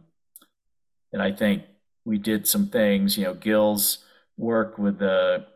[1.12, 1.64] and I think
[2.04, 3.16] we did some things.
[3.18, 4.04] You know, Gil's
[4.36, 5.46] work with the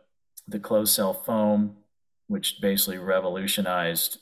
[0.47, 1.77] the closed cell foam,
[2.27, 4.19] which basically revolutionized,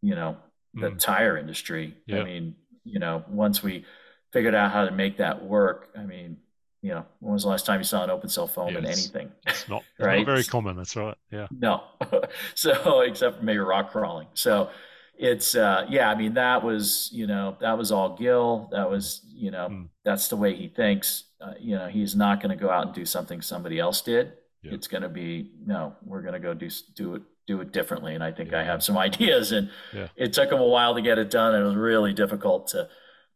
[0.00, 0.36] you know,
[0.74, 0.98] the Mm.
[1.00, 1.96] tire industry.
[2.06, 2.20] Yeah.
[2.20, 2.54] I mean,
[2.84, 3.84] you know, once we
[4.32, 6.40] figured out how to make that work, I mean,
[6.82, 9.30] you know, when was the last time you saw an open cell foam in anything?
[9.46, 10.26] It's not, it's not Right.
[10.26, 10.76] very common.
[10.76, 11.16] That's right.
[11.30, 11.46] Yeah.
[11.50, 11.84] No.
[12.54, 14.26] so except for maybe rock crawling.
[14.34, 14.70] So
[15.18, 18.68] it's uh yeah, I mean that was, you know, that was all Gil.
[18.72, 19.88] That was, you know, Mm.
[20.04, 21.24] that's the way he thinks.
[21.40, 24.32] Uh, you know, he's not going to go out and do something somebody else did.
[24.62, 24.74] Yeah.
[24.74, 28.14] It's going to be no, we're going to go do do it do it differently
[28.14, 30.08] and I think I have some ideas and Yeah.
[30.16, 31.54] it took him a while to get it done.
[31.54, 32.88] It was really difficult to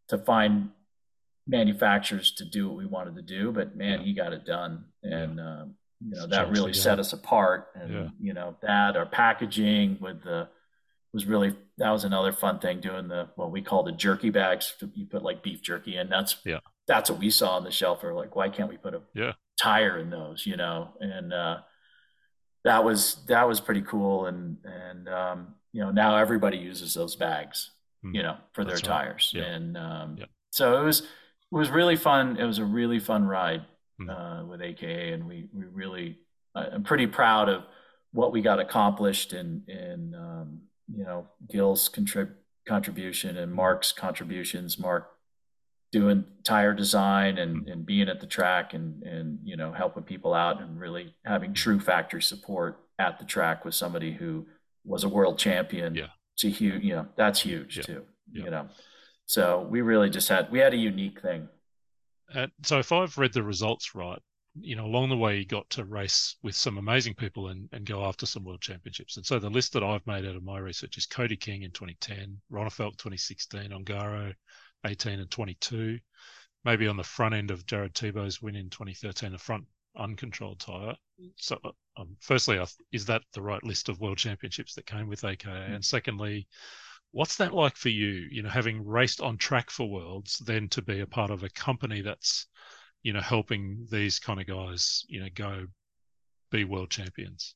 [0.09, 0.71] to find
[1.47, 4.05] manufacturers to do what we wanted to do, but man, Yeah.
[4.07, 7.93] he got it done and um, you know It's that really set us apart and
[7.93, 8.09] Yeah.
[8.21, 10.49] you know that our packaging with the
[11.15, 14.75] was really that was another fun thing doing the what we call the jerky bags
[14.95, 16.61] you put like beef jerky in that's Yeah.
[16.87, 19.33] that's what we saw on the shelf we're like why can't we put a Yeah.
[19.59, 21.61] tire in those you know and uh
[22.65, 27.17] that was that was pretty cool and and um you know now everybody uses those
[27.17, 27.71] bags
[28.05, 28.15] Mm.
[28.17, 28.85] you know for their right.
[28.85, 29.45] tires Yeah.
[29.45, 30.27] and um Yeah.
[30.51, 31.09] so it was
[31.53, 33.65] it was really fun it was a really fun ride
[33.99, 34.11] Mm.
[34.11, 36.19] uh, with AKA, and we we really
[36.55, 37.63] I- I'm pretty proud of
[38.13, 40.61] what we got accomplished and and um,
[40.95, 42.35] you know Gil's contrib-
[42.69, 44.79] contribution and Mark's contributions.
[44.79, 45.13] Mark
[45.93, 50.35] doing tire design and, and being at the track and and you know helping people
[50.35, 54.45] out and really having true factory support at the track with somebody who
[54.85, 55.95] was a world champion.
[55.95, 56.09] Yeah.
[56.35, 57.83] It's a huge, you know, that's huge Yeah.
[57.85, 58.03] too.
[58.33, 58.45] Yeah.
[58.45, 58.69] You know,
[59.27, 61.49] so we really just had we had a unique thing.
[62.35, 64.21] And so if I've read the results right,
[64.59, 67.85] you know, along the way you got to race with some amazing people and, and
[67.85, 69.17] go after some world championships.
[69.17, 71.73] And so the list that I've made out of my research is Cody King in
[71.73, 74.33] 2010, Ronnefeldt 2016, Ongaro
[74.87, 75.99] 18 and 22,
[76.65, 79.65] maybe on the front end of Jared Tebo's win in 2013, a front
[79.97, 80.95] uncontrolled tire.
[81.37, 81.59] So,
[81.97, 82.59] um, firstly,
[82.93, 85.73] is that the right list of world championships that came with AKA?
[85.73, 86.47] And secondly,
[87.13, 88.29] what's that like for you?
[88.31, 91.49] You know, having raced on track for worlds, then to be a part of a
[91.51, 92.47] company that's,
[93.03, 95.67] you know, helping these kind of guys, you know, go
[96.51, 97.55] be world champions.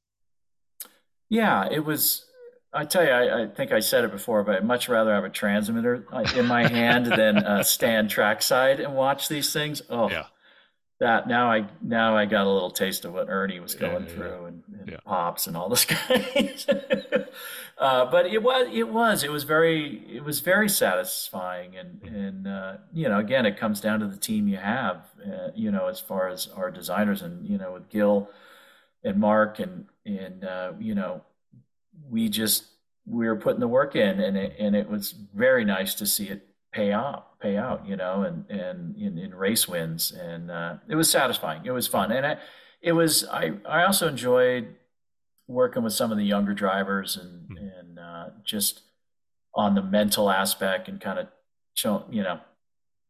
[1.28, 2.26] Yeah, it was.
[2.72, 5.24] I tell you, I, I think I said it before, but I'd much rather have
[5.24, 9.82] a transmitter uh, in my hand than uh, stand trackside and watch these things.
[9.90, 10.26] Oh, Yeah.
[11.00, 14.08] that now I now I got a little taste of what Ernie was going yeah,
[14.08, 14.98] through and, and Yeah.
[15.04, 16.66] pops and all this guys.
[17.80, 22.14] Uh, but it was it was it was very it was very satisfying and Mhm.
[22.28, 25.70] and uh, you know again it comes down to the team you have uh, you
[25.70, 28.28] know as far as our designers and you know with Gil
[29.04, 31.22] and Mark and and uh, you know
[32.10, 32.64] we just
[33.06, 36.28] we were putting the work in and it, and it was very nice to see
[36.28, 40.74] it pay out pay out you know and and in, in race wins and uh,
[40.88, 42.36] it was satisfying it was fun and I,
[42.82, 44.76] it was I I also enjoyed
[45.50, 47.78] working with some of the younger drivers and Mhm.
[47.80, 48.82] and uh, just
[49.54, 51.28] on the mental aspect and kind of
[51.74, 52.40] show you know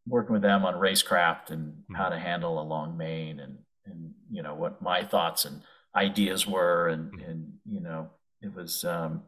[0.07, 1.97] working with them on racecraft and Mhm.
[1.97, 5.63] how to handle a long main and and you know what my thoughts and
[5.95, 7.29] ideas were and Mhm.
[7.31, 8.11] and you know
[8.41, 9.25] it was um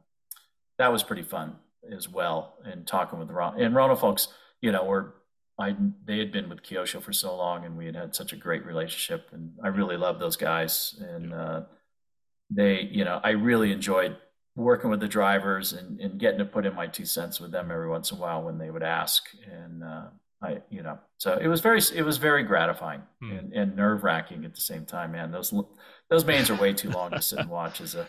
[0.78, 1.58] that was pretty fun
[1.90, 4.28] as well and talking with Ron and Rona folks
[4.60, 5.14] you know were
[5.58, 8.36] I they had been with Kyosho for so long and we had had such a
[8.36, 11.64] great relationship and I really love those guys and uh
[12.54, 14.16] they you know I really enjoyed
[14.54, 17.70] working with the drivers and, and getting to put in my two cents with them
[17.70, 20.04] every once in a while when they would ask and uh
[20.44, 23.30] I, you know, so it was very, it was very gratifying Hmm.
[23.30, 25.30] and, and nerve wracking at the same time, man.
[25.30, 25.54] Those,
[26.10, 28.08] those mains are way too long to sit and watch as a,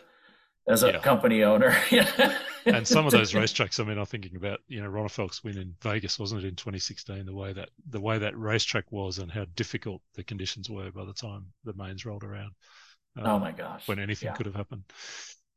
[0.68, 1.00] as a Yeah.
[1.00, 1.78] company owner.
[2.66, 5.76] And some of those racetracks, I mean, I'm thinking about, you know, Ronnefeldt's win in
[5.84, 7.24] Vegas, wasn't it, in 2016?
[7.26, 11.06] The way that the way that racetrack was and how difficult the conditions were by
[11.06, 12.54] the time the mains rolled around.
[13.18, 13.88] Oh Um, my gosh.
[13.88, 14.34] when anything Yeah.
[14.34, 14.84] could have happened.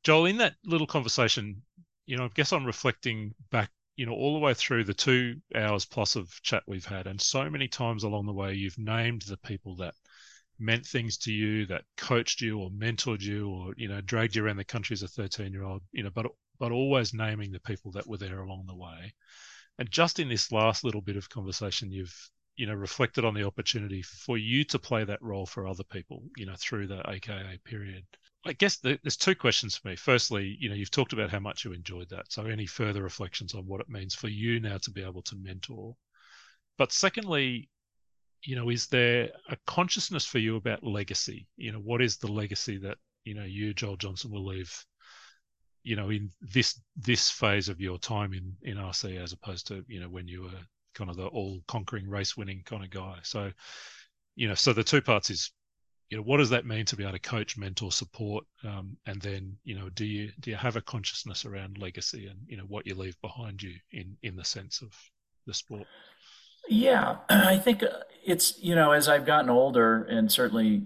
[0.05, 1.63] Joel, in that little conversation,
[2.07, 5.41] you know, I guess I'm reflecting back, you know, all the way through the two
[5.55, 9.23] hours plus of chat we've had, and so many times along the way, you've named
[9.23, 9.95] the people that
[10.59, 14.45] meant things to you, that coached you or mentored you, or you know, dragged you
[14.45, 16.27] around the country as a 13 year old, you know, but
[16.59, 19.13] but always naming the people that were there along the way.
[19.79, 23.47] And just in this last little bit of conversation, you've you know, reflected on the
[23.47, 27.59] opportunity for you to play that role for other people, you know, through the AKA
[27.65, 28.05] period.
[28.47, 29.97] I guess there's two questions for me.
[29.97, 32.31] Firstly, you know, you've talked about how much you enjoyed that.
[32.31, 35.37] So, any further reflections on what it means for you now to be able to
[35.37, 35.97] mentor?
[36.79, 37.69] But secondly,
[38.43, 41.49] you know, is there a consciousness for you about legacy?
[41.57, 44.73] You know, what is the legacy that you know you, Joel Johnson, will leave?
[45.83, 49.85] You know, in this this phase of your time in in RC, as opposed to
[49.89, 50.61] you know when you were
[50.97, 53.19] kind of the all conquering race winning kind of guy.
[53.23, 53.53] So,
[54.35, 55.53] you know, so the two parts is
[56.09, 59.21] you know what does that mean to be able to coach mentor support um, and
[59.21, 62.65] then you know do you do you have a consciousness around legacy and you know
[62.69, 64.93] what you leave behind you in in the sense of
[65.47, 65.87] the sport
[66.69, 67.89] yeah i think uh,
[68.25, 70.85] it's you know as i've gotten older and certainly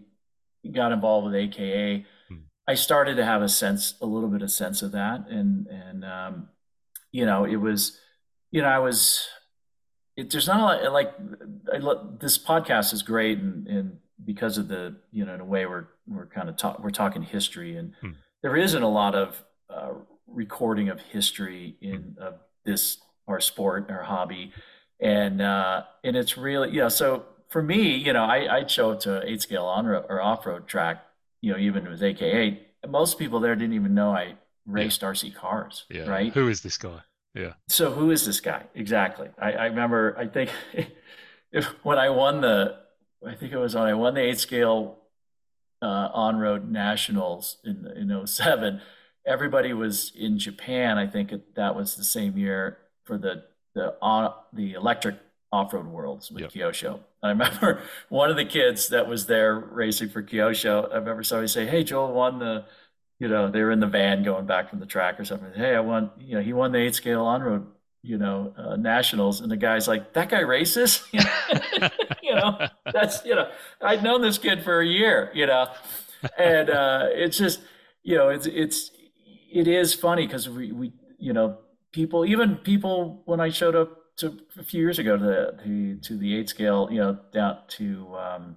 [0.73, 2.37] got involved with aka hmm.
[2.67, 6.05] i started to have a sense a little bit of sense of that and and
[6.05, 6.49] um,
[7.13, 7.99] you know it was
[8.51, 9.27] you know i was
[10.21, 11.15] it, there's not a lot like
[11.73, 11.79] I,
[12.19, 15.87] this podcast is great and, and because of the you know in a way we're
[16.07, 18.11] we're kind of talk we're talking history and hmm.
[18.43, 19.93] there isn't a lot of uh,
[20.27, 22.33] recording of history in uh,
[22.65, 24.53] this our sport our hobby
[25.01, 29.01] and uh, and it's really yeah so for me you know I I'd show up
[29.01, 31.05] to eight scale on or off road track
[31.41, 34.35] you know even with AKA most people there didn't even know I
[34.67, 35.09] raced yeah.
[35.09, 36.07] RC cars yeah.
[36.07, 36.33] right?
[36.33, 37.01] Who is this guy
[37.35, 40.51] yeah so who is this guy exactly I, I remember I think
[41.53, 42.77] if, when I won the
[43.27, 45.01] I think it was when I won the eight scale
[45.83, 48.81] uh, on road nationals in in 07.
[49.27, 50.99] Everybody was in Japan.
[50.99, 55.17] I think it, that was the same year for the the on the electric
[55.53, 56.53] off road worlds with yep.
[56.53, 57.01] Kyosho.
[57.23, 60.91] I remember one of the kids that was there racing for Kyosho.
[60.93, 62.65] I remember somebody say, "Hey, Joel won the."
[63.21, 65.53] You know, they were in the van going back from the track or something.
[65.55, 66.11] Hey, I won.
[66.19, 67.67] You know, he won the eight scale on road
[68.03, 72.59] you know, uh, nationals, and the guy's like, "That guy races," you know.
[72.93, 73.51] That's you know,
[73.83, 75.69] I'd known this kid for a year, you know,
[76.39, 77.61] and uh, it's just,
[78.03, 78.91] you know, it's it's
[79.53, 81.59] it is funny because we we you know
[81.93, 85.97] people even people when I showed up to a few years ago to the to,
[85.97, 88.57] to the eight scale, you know, down to um,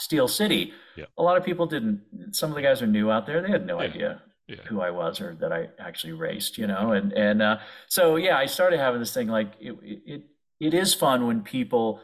[0.00, 1.04] Steel City, yeah.
[1.16, 2.02] a lot of people didn't.
[2.32, 3.88] Some of the guys are new out there; they had no yeah.
[3.88, 4.56] idea yeah.
[4.66, 8.36] who I was or that I actually raced, you know, and and uh, so yeah,
[8.36, 10.22] I started having this thing like it, it
[10.60, 12.00] it is fun when people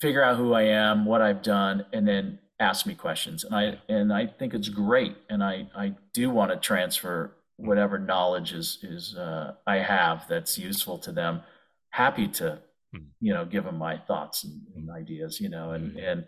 [0.00, 3.78] figure out who I am, what I've done, and then ask me questions, and I
[3.88, 8.78] and I think it's great, and I I do want to transfer whatever knowledge is
[8.82, 11.42] is uh, I have that's useful to them.
[11.90, 12.58] Happy to
[12.92, 13.04] hmm.
[13.20, 16.24] you know give them my thoughts and, and ideas, you know, and and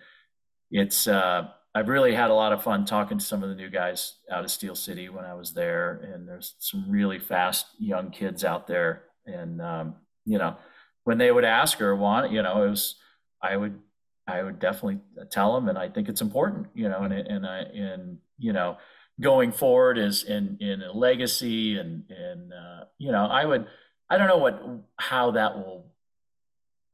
[0.77, 3.71] it's uh, I've really had a lot of fun talking to some of the new
[3.71, 8.11] guys out of Steel City when I was there, and there's some really fast young
[8.11, 9.05] kids out there.
[9.25, 9.95] And um,
[10.27, 10.57] you know,
[11.05, 12.97] when they would ask or want, you know, it was
[13.41, 13.81] I would
[14.27, 15.01] I would definitely
[15.31, 18.77] tell them, and I think it's important, you know, and and I and you know,
[19.19, 23.67] going forward is in in a legacy, and and uh, you know, I would
[24.11, 24.63] I don't know what
[24.99, 25.87] how that will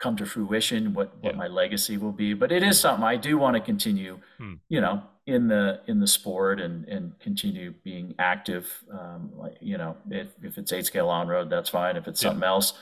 [0.02, 1.38] come to fruition what what yeah.
[1.38, 4.54] my legacy will be but it is something i do want to continue hmm.
[4.68, 9.78] you know in the in the sport and and continue being active um like you
[9.78, 12.30] know if, if it's eight scale on road that's fine if it's yeah.
[12.30, 12.72] something else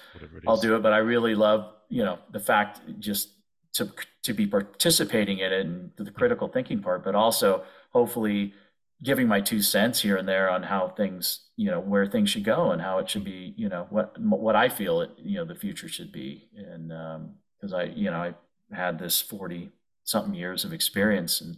[0.49, 3.35] i'll do it but i really love you know the fact just
[3.75, 3.93] to
[4.23, 8.55] to be participating in it and the critical thinking part but also hopefully
[9.03, 12.44] giving my two cents here and there on how things, you know, where things should
[12.44, 15.44] go and how it should be, you know, what what I feel it, you know,
[15.44, 16.48] the future should be.
[16.55, 18.34] And because um, I, you know, I
[18.74, 19.70] had this forty
[20.05, 21.57] something years of experience and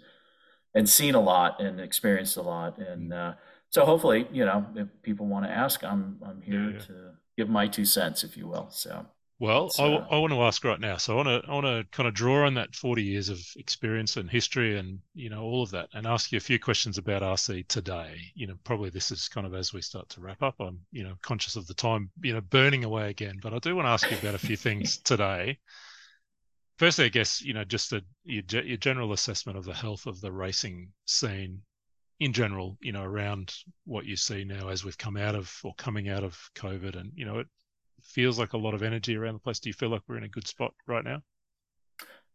[0.74, 2.78] and seen a lot and experienced a lot.
[2.78, 3.30] And mm.
[3.30, 3.34] uh,
[3.70, 6.86] so hopefully, you know, if people want to ask, I'm I'm here yeah, yeah.
[6.86, 6.94] to
[7.36, 8.68] give my two cents, if you will.
[8.70, 9.06] So.
[9.42, 10.98] Well, I, uh, I want to ask right now.
[10.98, 13.40] So I want to I want to kind of draw on that 40 years of
[13.56, 16.96] experience and history and you know all of that, and ask you a few questions
[16.96, 18.20] about RC today.
[18.36, 20.60] You know, probably this is kind of as we start to wrap up.
[20.60, 23.74] I'm you know conscious of the time you know burning away again, but I do
[23.74, 25.58] want to ask you about a few things today.
[26.78, 30.20] Firstly, I guess you know just a, your, your general assessment of the health of
[30.20, 31.62] the racing scene
[32.20, 32.78] in general.
[32.80, 33.52] You know, around
[33.86, 37.10] what you see now as we've come out of or coming out of COVID, and
[37.16, 37.48] you know it
[38.04, 39.58] feels like a lot of energy around the place.
[39.58, 41.22] Do you feel like we're in a good spot right now?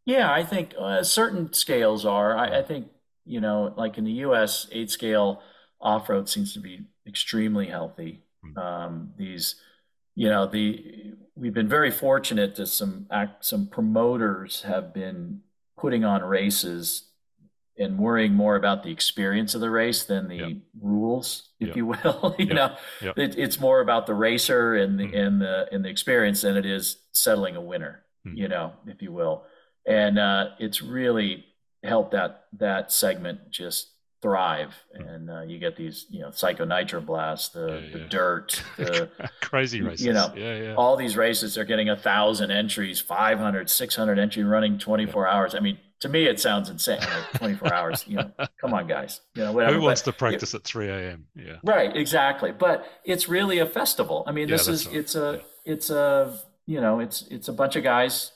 [0.05, 2.37] Yeah, I think uh, certain scales are.
[2.37, 2.87] I, I, think
[3.25, 5.41] you know, like in the U.S., eight scale
[5.81, 8.23] off road seems to be extremely healthy.
[8.45, 8.57] Mm-hmm.
[8.57, 9.55] Um, these,
[10.15, 13.07] you know, the we've been very fortunate that some
[13.41, 15.41] some promoters have been
[15.77, 17.06] putting on races
[17.79, 20.51] and worrying more about the experience of the race than the yep.
[20.81, 21.77] rules, if yep.
[21.77, 22.35] you will.
[22.39, 22.55] you yep.
[22.55, 22.75] know,
[23.15, 25.15] it, it's more about the racer and the, mm-hmm.
[25.15, 28.03] and the and the experience than it is settling a winner.
[28.23, 28.33] hmm.
[28.33, 29.43] you know, if you will,
[29.85, 31.45] and uh, it's really
[31.83, 35.03] helped that that segment just thrive hmm.
[35.03, 39.09] and uh, you get these you know psycho nitro blasts the, yeah, the dirt the
[39.41, 40.75] crazy races you know yeah, yeah.
[40.75, 45.59] all these races are getting a thousand entries 500 600 entry running 24 hours i
[45.59, 48.31] mean to me it sounds insane like 24 hours you know
[48.61, 51.57] come on guys you know whatever who wants but, to practice at 3 a.m yeah.
[51.63, 54.23] Right exactly but it's really a festival.
[54.27, 54.95] I mean this is right.
[54.95, 58.31] it's a it's a you know it's it's a bunch of guys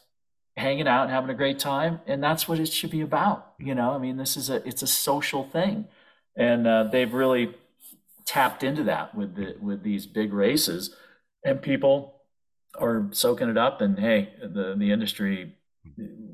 [0.58, 3.76] hanging out and having a great time and that's what it should be about you
[3.76, 3.92] know?
[3.92, 5.88] I mean this is a it's a social thing
[6.36, 7.56] and uh, they've really
[8.26, 10.96] tapped into that with the with these big races
[11.44, 12.22] and people
[12.80, 15.56] are soaking it up and hey the the industry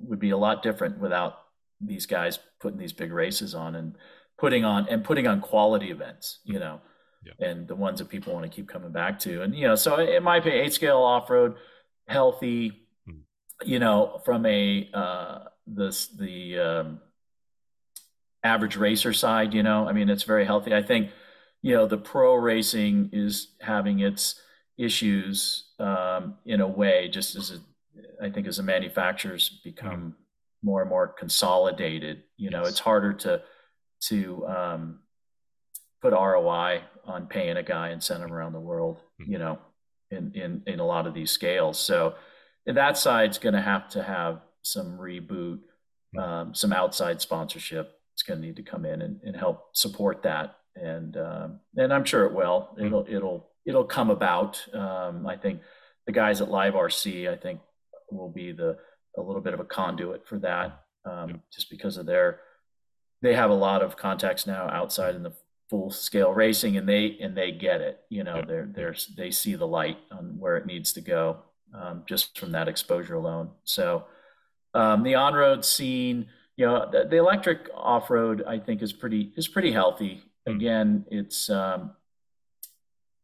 [0.08, 1.40] would be a lot different without
[1.82, 3.96] these guys putting these big races on and
[4.38, 6.82] putting on and putting on quality events you know
[7.24, 7.48] yeah.
[7.48, 9.98] and the ones that people want to keep coming back to and you know so
[9.98, 11.56] in my opinion eight scale off-road
[12.08, 12.88] healthy
[13.66, 17.02] you know, from a uh, the the um,
[18.44, 20.74] average racer side, you know, I mean, it's very healthy.
[20.74, 21.12] I think,
[21.62, 24.40] you know, the pro racing is having its
[24.78, 27.60] issues um, in a way, just as a,
[28.22, 30.10] I think as the manufacturers become mm-hmm.
[30.64, 32.70] more and more consolidated, you know, yes.
[32.70, 33.42] it's harder to
[34.10, 35.00] to um,
[36.02, 39.32] put ROI on paying a guy and send him around the world, mm-hmm.
[39.32, 39.60] you know,
[40.12, 41.80] in in in a lot of these scales.
[41.80, 42.16] So
[42.66, 45.60] that side's going to have to have some reboot,
[46.14, 46.20] hmm.
[46.20, 47.94] um, some outside sponsorship.
[48.14, 51.94] It's going to need to come in and, and help support that, and um, and
[51.94, 52.70] I'm sure it will.
[52.78, 52.86] Hmm.
[52.86, 54.64] It'll it'll it'll come about.
[54.74, 55.62] Um, I think
[56.06, 57.60] the guys at Live RC, I think,
[58.12, 58.78] will be the
[59.18, 61.36] a little bit of a conduit for that, um, yeah.
[61.54, 62.40] just because of their
[63.22, 65.34] they have a lot of contacts now outside in the
[65.70, 68.00] full scale racing, and they and they get it.
[68.10, 68.46] You know, yeah.
[68.46, 71.40] they're they're they see the light on where it needs to go,
[71.74, 73.52] um, just from that exposure alone.
[73.64, 74.06] So
[74.74, 79.48] um, the on-road scene, you know, the, the, electric off-road, I think is pretty is
[79.48, 80.22] pretty healthy.
[80.46, 80.56] Hmm.
[80.56, 81.92] Again, it's um,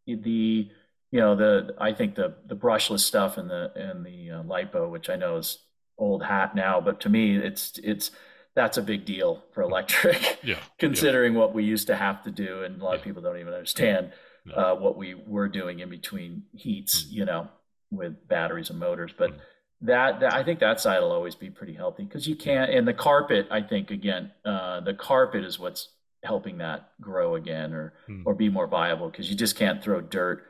[0.08, 0.70] the
[1.14, 4.90] you know the I think the the brushless stuff and the and the uh, lipo,
[4.90, 5.60] which I know is
[5.96, 8.10] old hat now, but to me, it's it's
[8.56, 10.40] that's a big deal for electric.
[10.44, 11.40] Yeah, considering yeah.
[11.40, 12.98] what we used to have to do, and a lot yeah.
[12.98, 14.12] of people don't even understand
[14.44, 14.56] no.
[14.56, 17.04] uh, what we were doing in between heats.
[17.04, 17.12] Mm.
[17.12, 17.48] You know,
[17.92, 19.12] with batteries and motors.
[19.16, 19.40] But mm.
[19.82, 22.72] that, that, I think that side will always be pretty healthy because you can't.
[22.72, 25.90] And the carpet, I think again, uh, the carpet is what's
[26.24, 28.24] helping that grow again or mm.
[28.26, 30.48] or be more viable because you just can't throw dirt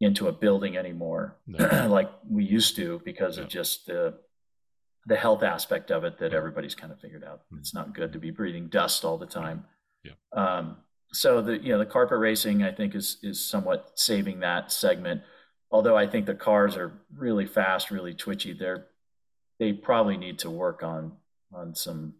[0.00, 1.86] into a building anymore no.
[1.90, 4.14] like we used to because of just the
[5.06, 7.40] the health aspect of it that everybody's kind of figured out.
[7.56, 9.64] It's not good to be breathing dust all the time.
[10.04, 10.12] Yeah.
[10.34, 10.76] Um,
[11.12, 15.22] so the you know the carpet racing I think is is somewhat saving that segment
[15.70, 18.86] although I think the cars are really fast, really twitchy, they're
[19.58, 21.12] they probably need to work on
[21.52, 22.14] on some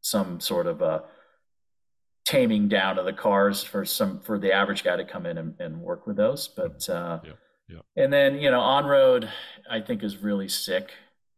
[0.00, 1.04] some sort of a
[2.26, 5.54] taming down of the cars for some for the average guy to come in and,
[5.60, 6.48] and work with those.
[6.48, 7.32] But uh, yeah,
[7.68, 8.02] yeah.
[8.02, 9.30] and then you know on road,
[9.70, 10.90] I think is really sick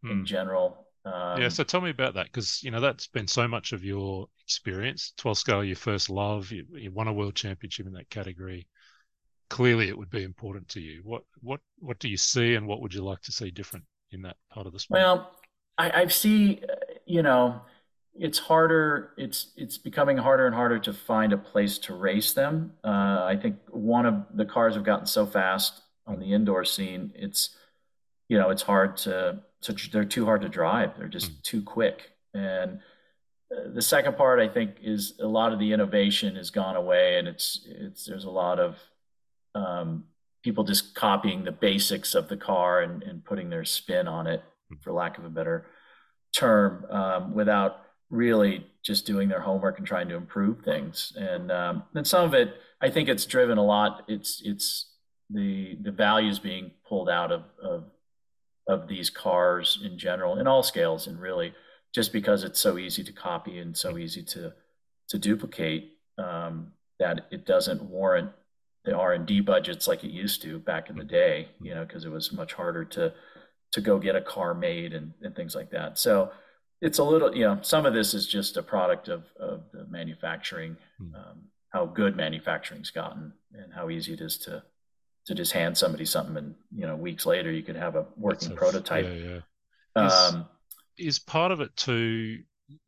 [0.03, 0.11] hmm.
[0.11, 0.87] in general.
[1.05, 3.85] Um, yeah, so tell me about that because you know that's been so much of
[3.85, 5.13] your experience.
[5.17, 6.51] 12 scale, your first love.
[6.51, 8.67] You, you won a world championship in that category
[9.49, 11.01] clearly it would be important to you.
[11.05, 14.23] What what what do you see, and what would you like to see different in
[14.23, 15.01] that part of the sport?
[15.01, 15.31] Well,
[15.77, 16.63] I, I see,
[17.07, 17.61] you know,
[18.19, 19.11] it's harder.
[19.17, 22.73] It's it's becoming harder and harder to find a place to race them.
[22.85, 27.13] Uh, I think one of the cars have gotten so fast on the indoor scene.
[27.15, 27.57] It's
[28.29, 30.99] you know it's hard to, to they're too hard to drive.
[30.99, 31.43] They're just mm.
[31.43, 32.11] too quick.
[32.35, 32.81] And
[33.51, 37.19] uh, the second part, I think, is a lot of the innovation has gone away,
[37.19, 38.77] and it's it's there's a lot of
[39.55, 40.05] um,
[40.43, 44.43] people just copying the basics of the car and, and, putting their spin on it,
[44.83, 45.67] for lack of a better
[46.33, 51.13] term, um, without really just doing their homework and trying to improve things.
[51.17, 54.05] And um, and some of it, I think, it's driven a lot.
[54.09, 54.93] It's it's
[55.31, 57.85] the the values being pulled out of of
[58.67, 61.55] of these cars in general, in all scales, and really
[61.95, 64.53] just because it's so easy to copy and so easy to
[65.09, 68.31] to duplicate um, that it doesn't warrant
[68.85, 72.11] the R&D budgets like it used to back in the day, you know, because it
[72.11, 73.13] was much harder to
[73.73, 75.99] to go get a car made and, and things like that.
[75.99, 76.31] So
[76.81, 79.87] it's a little, you know, some of this is just a product of, of the
[79.87, 81.15] manufacturing, hmm.
[81.15, 84.63] um, how good manufacturing's gotten and how easy it is to
[85.27, 88.57] to just hand somebody something and you know weeks later you could have a working
[88.57, 89.05] prototype.
[89.05, 89.41] Yeah,
[89.97, 90.07] yeah.
[90.07, 90.49] Is, um,
[90.97, 92.39] is part of it to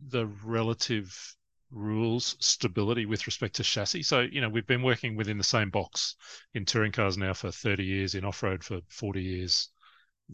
[0.09, 1.37] the relative
[1.71, 4.03] rules stability with respect to chassis.
[4.03, 6.17] So, you know, we've been working within the same box
[6.55, 9.69] in touring cars now for 30 years, in off road for 40 years.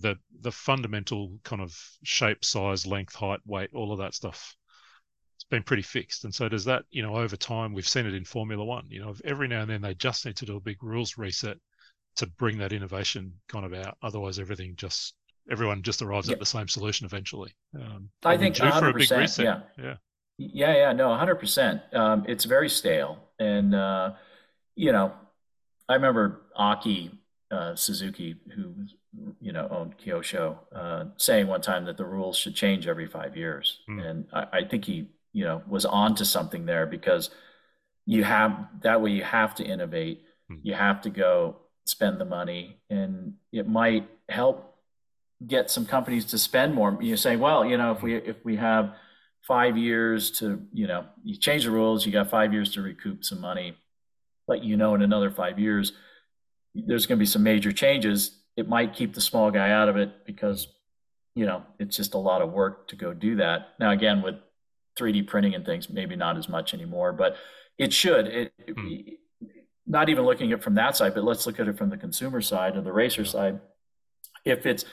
[0.00, 4.54] The the fundamental kind of shape, size, length, height, weight, all of that stuff.
[5.36, 6.24] It's been pretty fixed.
[6.24, 8.86] And so does that, you know, over time we've seen it in Formula One.
[8.88, 11.58] You know, every now and then they just need to do a big rules reset
[12.16, 13.96] to bring that innovation kind of out.
[14.02, 15.14] Otherwise everything just
[15.50, 17.54] everyone just arrives at the same solution eventually.
[17.74, 19.44] Um, I think due for a big reset.
[19.44, 19.60] Yeah.
[19.78, 19.94] Yeah.
[20.38, 21.94] Yeah, yeah, no, 100%.
[21.94, 23.18] Um, it's very stale.
[23.38, 24.12] And, uh,
[24.74, 25.12] you know,
[25.88, 27.10] I remember Aki
[27.50, 28.74] uh, Suzuki, who
[29.40, 33.36] you know owned Kyosho, uh, saying one time that the rules should change every five
[33.36, 34.04] years, mm.
[34.04, 37.30] and I, I, think he you know was on to something there because
[38.04, 40.58] you have that way you have to innovate, mm.
[40.62, 44.76] you have to go spend the money, and it might help
[45.46, 46.98] get some companies to spend more.
[47.00, 48.94] You say, well, you know, if we if we have
[49.46, 53.24] five years to you know you change the rules, you got five years to recoup
[53.24, 53.76] some money,
[54.46, 55.92] but you know in another five years
[56.74, 58.32] there's going to be some major changes.
[58.56, 60.68] It might keep the small guy out of it because,
[61.34, 63.74] you know, it's just a lot of work to go do that.
[63.78, 64.36] Now, again, with
[64.98, 67.36] 3D printing and things, maybe not as much anymore, but
[67.78, 68.26] it should.
[68.26, 68.98] It, hmm.
[69.86, 71.96] Not even looking at it from that side, but let's look at it from the
[71.96, 73.60] consumer side or the racer side.
[74.44, 74.84] If it's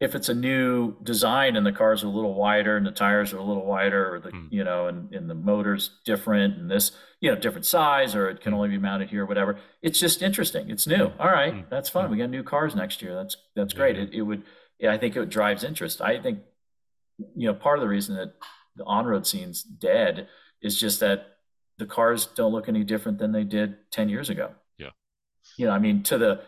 [0.00, 3.34] if it's a new design and the cars are a little wider and the tires
[3.34, 4.48] are a little wider or the mm.
[4.50, 8.40] you know and, and the motor's different and this you know different size or it
[8.40, 8.56] can hmm.
[8.56, 11.20] only be mounted here or whatever it's just interesting it's new hmm.
[11.20, 11.64] all right mm.
[11.68, 12.10] that's fun mm.
[12.10, 14.42] we got new cars next year that's that's great it, it would
[14.78, 16.40] yeah, i think it drives interest i think
[17.36, 18.34] you know part of the reason that
[18.76, 20.28] the on-road scene's dead
[20.62, 21.36] is just that
[21.76, 24.90] the cars don't look any different than they did 10 years ago yeah
[25.58, 26.40] you know i mean to the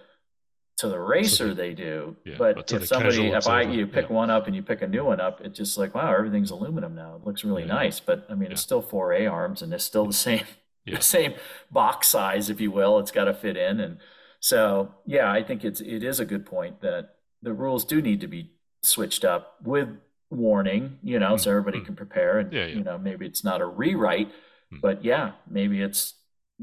[0.79, 4.09] to the racer the, they do yeah, but, but if somebody if i you pick
[4.09, 4.15] yeah.
[4.15, 6.95] one up and you pick a new one up it's just like wow everything's aluminum
[6.95, 7.75] now it looks really yeah.
[7.75, 10.45] nice but i mean it's still four a arms and it's still the same
[10.87, 11.35] the same
[11.71, 13.99] box size if you will it's got to fit in and
[14.41, 18.21] so yeah i think it's it is a good point that the rules do need
[18.21, 18.51] to be
[18.83, 19.89] switched up with
[20.31, 21.37] warning you know mm-hmm.
[21.37, 21.87] so everybody mm-hmm.
[21.87, 24.79] can prepare and you know maybe it's not a rewrite mm-hmm.
[24.81, 26.15] but yeah maybe it's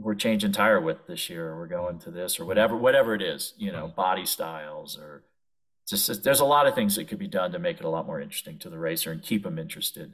[0.02, 3.22] we're changing tire width this year, or we're going to this, or whatever, whatever it
[3.22, 5.24] is, you know, body styles, or
[5.88, 8.06] just there's a lot of things that could be done to make it a lot
[8.06, 10.14] more interesting to the racer and keep them interested.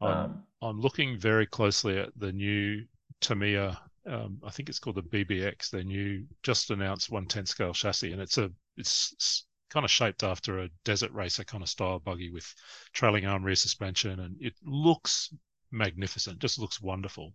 [0.00, 2.84] I'm, um, I'm looking very closely at the new
[3.20, 3.78] Tamiya.
[4.06, 8.22] Um, I think it's called the BBX, their new just announced 110 scale chassis, and
[8.22, 12.30] it's a it's, it's kind of shaped after a desert racer kind of style buggy
[12.30, 12.54] with
[12.92, 15.34] trailing arm rear suspension, and it looks
[15.70, 16.38] magnificent.
[16.38, 17.34] Just looks wonderful.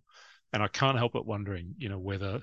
[0.53, 2.41] And I can't help but wondering, you know, whether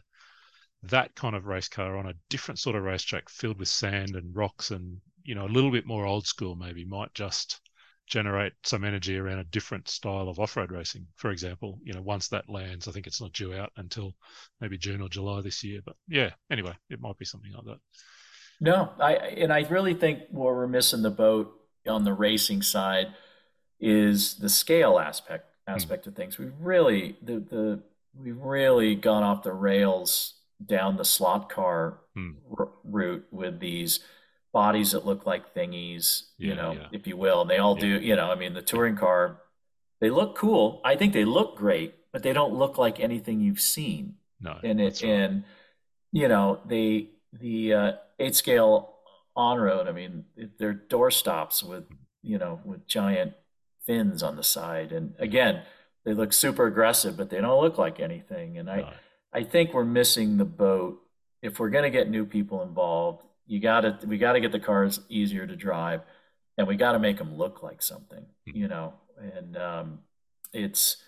[0.85, 4.35] that kind of race car on a different sort of racetrack filled with sand and
[4.35, 7.61] rocks and, you know, a little bit more old school maybe might just
[8.11, 11.07] generate some energy around a different style of off-road racing.
[11.17, 14.13] For example, you know, once that lands, I think it's not due out until
[14.61, 15.81] maybe June or July this year.
[15.85, 17.79] But yeah, anyway, it might be something like that.
[18.61, 21.53] No, I and I really think where we're missing the boat
[21.89, 23.15] on the racing side
[23.79, 25.75] is the scale aspect hmm.
[25.75, 26.09] aspect mm.
[26.09, 26.37] of things.
[26.37, 27.83] We really the the
[28.15, 30.35] we've really gone off the rails
[30.65, 32.33] down the slot car hmm.
[32.59, 34.01] r- route with these
[34.53, 36.87] bodies that look like thingies, yeah, you know, yeah.
[36.93, 37.43] if you will.
[37.43, 37.99] And they all yeah.
[37.99, 39.41] do, you know, I mean, the touring car,
[40.01, 40.81] they look cool.
[40.85, 44.17] I think they look great, but they don't look like anything you've seen.
[44.41, 44.59] No.
[44.63, 45.11] And it, right.
[45.11, 45.45] and,
[46.13, 48.97] you know, they, the uh, eight scale
[49.37, 50.25] on road, I mean,
[50.59, 51.85] they're door stops with,
[52.23, 53.35] you know, with giant
[53.87, 54.93] fins on the side.
[54.93, 55.63] And again,
[56.05, 58.59] they look super aggressive, but they don't look like anything.
[58.59, 58.95] And I,
[59.33, 61.01] I think we're missing the boat.
[61.43, 64.53] If we're going to get new people involved, you got to we got to get
[64.53, 66.03] the cars easier to drive,
[66.57, 68.57] and we got to make them look like something, mm-hmm.
[68.57, 68.95] you know.
[69.19, 69.99] And um,
[70.53, 70.99] it's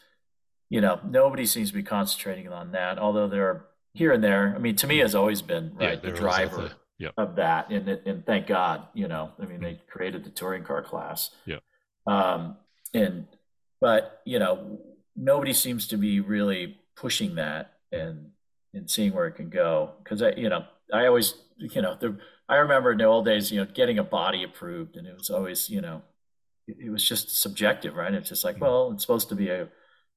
[0.69, 4.55] you know nobody seems to be concentrating on that, although there are here and there.
[4.55, 6.73] I mean, to me, has always been right yeah, the driver
[7.17, 9.31] of that, and and thank God, you know.
[9.39, 9.65] I mean, mm-hmm.
[9.65, 11.31] they created the touring car class.
[11.47, 11.59] Yeah.
[12.07, 12.57] Um,
[12.95, 13.27] and
[13.83, 14.81] but you know
[15.17, 18.31] nobody seems to be really pushing that and
[18.73, 20.65] and seeing where it can go because i you know
[20.95, 22.17] i always you know the,
[22.49, 25.29] i remember in the old days you know getting a body approved and it was
[25.29, 26.01] always you know
[26.69, 28.65] it, it was just subjective right it's just like mm-hmm.
[28.65, 29.69] well it's supposed to be a,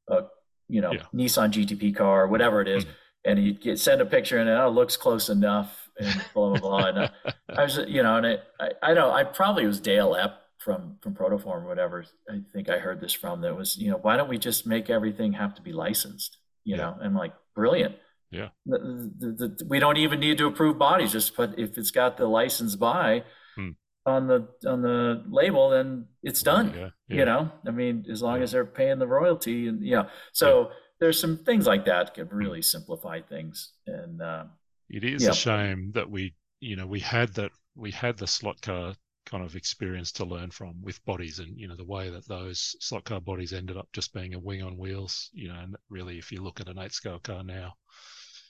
[0.10, 0.22] a
[0.70, 1.02] you know yeah.
[1.14, 2.94] nissan gtp car or whatever it is, mm-hmm.
[3.26, 6.60] and you get send a picture and oh, it looks close enough and blah blah
[6.60, 7.10] blah and I,
[7.58, 10.98] I was you know and it, I, I don't I probably was Dale Epp from
[11.02, 12.06] from Protoform or whatever.
[12.30, 14.90] I think I heard this from that was you know why don't we just make
[14.90, 16.38] everything have to be licensed?
[16.64, 16.82] You yeah.
[16.82, 17.96] know, and I'm like brilliant.
[18.32, 21.12] Yeah, the, the, the, we don't even need to approve bodies.
[21.12, 23.24] Just put if it's got the license by
[23.56, 23.70] hmm.
[24.06, 26.74] on the on the label, then it's done.
[26.76, 27.18] Yeah, yeah.
[27.18, 30.72] You know, I mean, as long as they're paying the royalty, and you know, so
[31.00, 32.36] there's some things like that could hmm.
[32.36, 33.74] really simplify things.
[33.86, 34.46] And uh,
[34.90, 38.62] it is a shame that we, you know, we had that we had the slot
[38.62, 38.96] car
[39.26, 42.76] kind of experience to learn from with bodies and you know the way that those
[42.80, 46.18] slot car bodies ended up just being a wing on wheels you know and really
[46.18, 47.74] if you look at an eight scale car now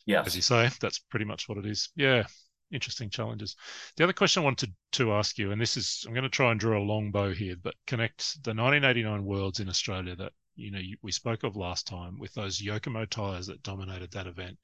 [0.05, 1.89] yeah as you say that's pretty much what it is.
[1.95, 2.23] Yeah
[2.71, 3.55] interesting challenges.
[3.95, 6.29] The other question i wanted to, to ask you and this is i'm going to
[6.29, 10.33] try and draw a long bow here but connect the 1989 worlds in australia that
[10.55, 14.57] you know we spoke of last time with those yokomo tires that dominated that event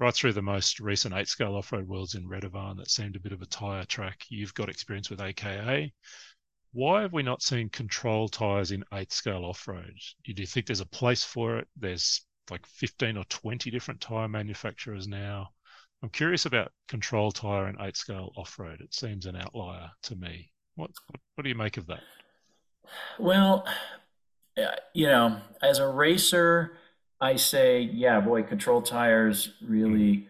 [0.00, 3.20] right through the most recent eight scale off road worlds in Redevan that seemed a
[3.20, 4.24] bit of a tyre track.
[4.30, 5.92] You've got experience with AKA.
[6.72, 9.92] Why have we not seen control tyres in eight scale off road?
[10.24, 11.68] Do you think there's a place for it?
[11.76, 15.50] There's like 15 or 20 different tyre manufacturers now.
[16.02, 18.80] I'm curious about control tyre and eight scale off road.
[18.80, 20.50] It seems an outlier to me.
[20.76, 22.00] What, what, what do you make of that?
[23.18, 23.66] Well,
[24.94, 26.78] you know, as a racer,
[27.20, 30.28] I say, yeah, boy, control tires really,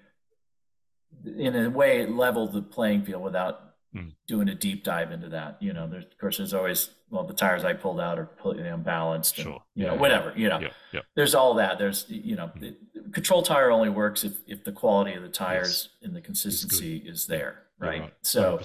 [1.25, 4.13] in a way, level the playing field without mm.
[4.27, 5.59] doing a deep dive into that.
[5.61, 8.69] You know, there's, of course, there's always, well, the tires I pulled out are completely
[8.69, 9.39] unbalanced.
[9.39, 9.63] And, sure.
[9.75, 10.01] You know, yeah.
[10.01, 10.61] whatever, you know,
[10.93, 11.01] yeah.
[11.15, 11.79] There's all that.
[11.79, 12.61] There's, you know, mm.
[12.61, 12.77] the,
[13.13, 16.07] control tire only works if, if the quality of the tires yes.
[16.07, 18.03] and the consistency is there, right?
[18.03, 18.15] right.
[18.23, 18.61] So,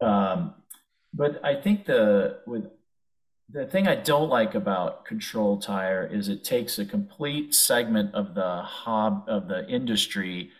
[0.00, 0.54] um,
[1.12, 2.64] but I think the, with,
[3.52, 8.34] the thing I don't like about control tire is it takes a complete segment of
[8.34, 10.50] the hob of the industry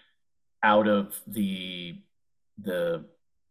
[0.63, 1.97] out of the
[2.59, 3.05] the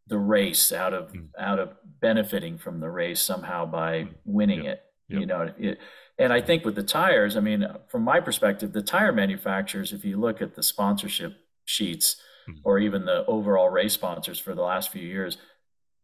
[0.07, 1.27] the race, out of mm.
[1.37, 4.13] out of benefiting from the race somehow by mm.
[4.25, 4.73] winning yep.
[4.73, 4.83] it.
[5.13, 5.19] Yep.
[5.19, 5.79] You know, it,
[6.17, 10.03] and I think with the tires, I mean, from my perspective, the tire manufacturers, if
[10.03, 11.35] you look at the sponsorship
[11.65, 12.17] sheets
[12.47, 12.55] mm.
[12.63, 15.37] or even the overall race sponsors for the last few years,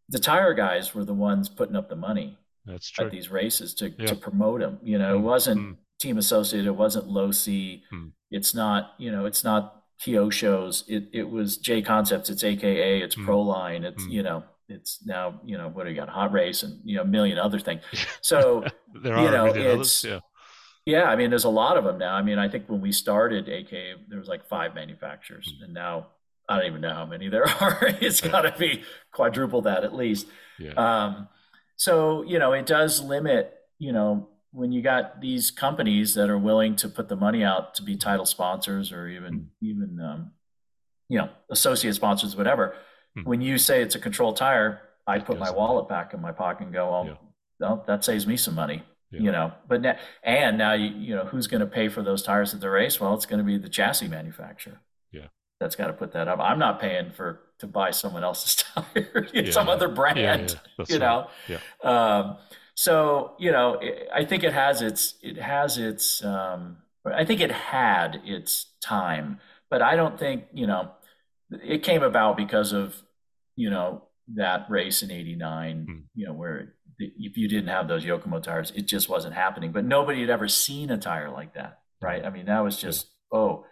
[0.07, 3.05] the tire guys were the ones putting up the money that's true.
[3.05, 4.07] at these races to, yeah.
[4.07, 4.79] to promote them.
[4.83, 5.19] You know, mm.
[5.19, 5.75] it wasn't mm.
[5.99, 7.81] team associated, it wasn't Losi.
[7.93, 8.11] Mm.
[8.31, 10.83] It's not, you know, it's not Kyosho's.
[10.87, 13.25] It it was JConcepts, it's AKA, it's mm.
[13.25, 14.11] Proline, it's mm.
[14.11, 16.09] you know, it's now, you know, what do you got?
[16.09, 17.81] Hot race and you know, a million other things.
[18.21, 18.65] So
[19.03, 20.19] there are you know, it's, others, yeah.
[20.85, 22.13] Yeah, I mean, there's a lot of them now.
[22.13, 25.65] I mean, I think when we started AKA, there was like five manufacturers, mm.
[25.65, 26.07] and now
[26.47, 27.79] I don't even know how many there are.
[28.01, 30.27] it's got to be quadruple that at least.
[30.59, 30.73] Yeah.
[30.73, 31.27] Um,
[31.75, 36.37] so, you know, it does limit, you know, when you got these companies that are
[36.37, 40.31] willing to put the money out to be title sponsors or even even um,
[41.09, 42.73] you know associate sponsors whatever
[43.15, 43.23] hmm.
[43.23, 46.63] when you say it's a controlled tire i put my wallet back in my pocket
[46.63, 47.15] and go well, yeah.
[47.59, 49.19] well that saves me some money yeah.
[49.19, 52.23] you know but now, and now you, you know who's going to pay for those
[52.23, 54.79] tires at the race well it's going to be the chassis manufacturer
[55.59, 59.27] that's got to put that up i'm not paying for to buy someone else's tire,
[59.33, 59.51] yeah.
[59.51, 60.93] some other brand, yeah, yeah.
[60.93, 61.27] you know.
[61.47, 61.59] Yeah.
[61.83, 62.37] Um,
[62.75, 63.79] so you know,
[64.13, 69.39] I think it has its it has its um, I think it had its time,
[69.69, 70.91] but I don't think you know
[71.63, 73.01] it came about because of
[73.55, 74.03] you know
[74.35, 76.03] that race in '89, mm.
[76.15, 79.71] you know, where if you didn't have those Yokomo tires, it just wasn't happening.
[79.71, 82.25] But nobody had ever seen a tire like that, right?
[82.25, 83.65] I mean, that was just oh,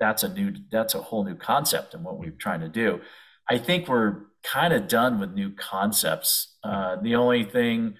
[0.00, 3.00] that's a new that's a whole new concept and what we're trying to do.
[3.48, 6.56] I think we're kind of done with new concepts.
[6.62, 7.96] Uh, the only thing,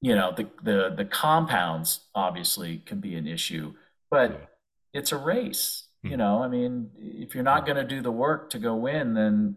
[0.00, 3.74] you know, the, the the compounds obviously can be an issue,
[4.10, 4.50] but
[4.92, 5.86] it's a race.
[6.02, 9.12] You know, I mean, if you're not going to do the work to go win,
[9.12, 9.56] then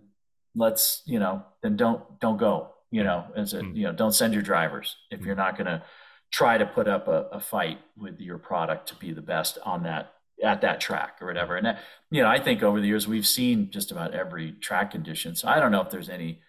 [0.53, 2.71] let's, you know, then don't don't go.
[2.91, 3.75] You know, as a mm-hmm.
[3.77, 5.83] you know, don't send your drivers if you're not going to
[6.31, 9.83] try to put up a, a fight with your product to be the best on
[9.83, 10.12] that
[10.43, 11.55] at that track or whatever.
[11.55, 11.77] And,
[12.09, 15.35] you know, I think over the years we've seen just about every track condition.
[15.35, 16.41] So I don't know if there's any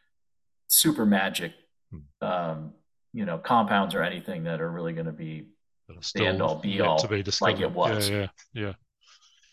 [0.68, 1.52] super magic,
[1.90, 2.26] hmm.
[2.26, 2.72] um,
[3.12, 5.48] you know, compounds or anything that are really going to be
[6.26, 8.08] end all be all to be like it was.
[8.08, 8.72] Yeah, yeah, yeah.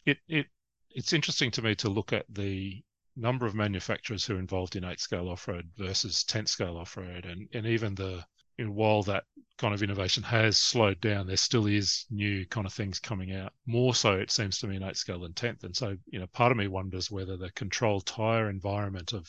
[0.05, 0.45] It, it,
[0.91, 2.81] it's interesting to me to look at the
[3.15, 6.97] number of manufacturers who are involved in eight scale off road versus 10 scale off
[6.97, 8.23] road and, and even the
[8.61, 9.23] you know, while that
[9.57, 13.53] kind of innovation has slowed down, there still is new kind of things coming out.
[13.65, 15.63] More so, it seems to me, in eight scale than tenth.
[15.63, 19.27] And so, you know, part of me wonders whether the controlled tire environment of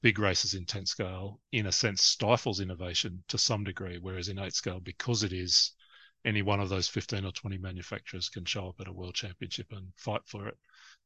[0.00, 4.38] big races in tenth scale, in a sense, stifles innovation to some degree, whereas in
[4.38, 5.72] eight scale, because it is
[6.24, 9.66] any one of those 15 or 20 manufacturers can show up at a world championship
[9.72, 10.56] and fight for it.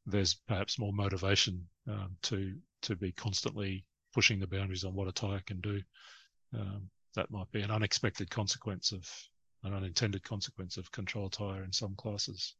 [0.05, 3.83] There's perhaps more motivation um, to to be constantly
[4.13, 5.81] pushing the boundaries on what a tire can do.
[6.53, 9.09] Um, that might be an unexpected consequence of
[9.63, 12.55] an unintended consequence of control tire in some classes.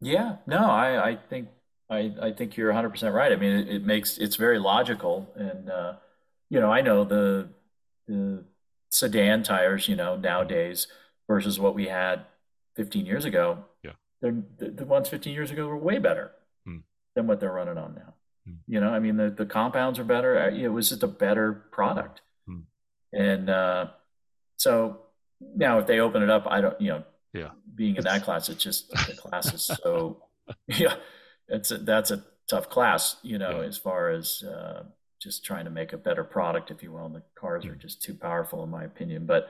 [0.00, 1.48] Yeah, no, I, I think
[1.88, 3.32] I, I think you're 100 percent right.
[3.32, 5.94] I mean, it, it, makes it's very logical, and uh,
[6.50, 7.48] you know, I know the
[8.08, 8.44] the
[8.90, 10.88] sedan tires, you know, nowadays
[11.28, 12.26] versus what we had
[12.76, 13.64] 15 years ago.
[13.82, 16.32] Yeah, the, the ones 15 years ago were way better
[16.66, 16.78] hmm.
[17.14, 18.14] than what they're running on now.
[18.46, 18.56] Hmm.
[18.66, 20.48] You know, I mean, the the compounds are better.
[20.48, 22.22] It was just a better product.
[23.12, 23.88] And uh,
[24.56, 25.00] so
[25.40, 28.48] now if they open it up, I don't, you know, yeah, being in that class,
[28.48, 30.24] it's just the class is so,
[30.66, 30.96] yeah,
[31.48, 33.66] it's a, that's a tough class, you know, yeah.
[33.66, 34.84] as far as uh,
[35.20, 37.06] just trying to make a better product, if you will.
[37.06, 39.26] And the cars are just too powerful, in my opinion.
[39.26, 39.48] But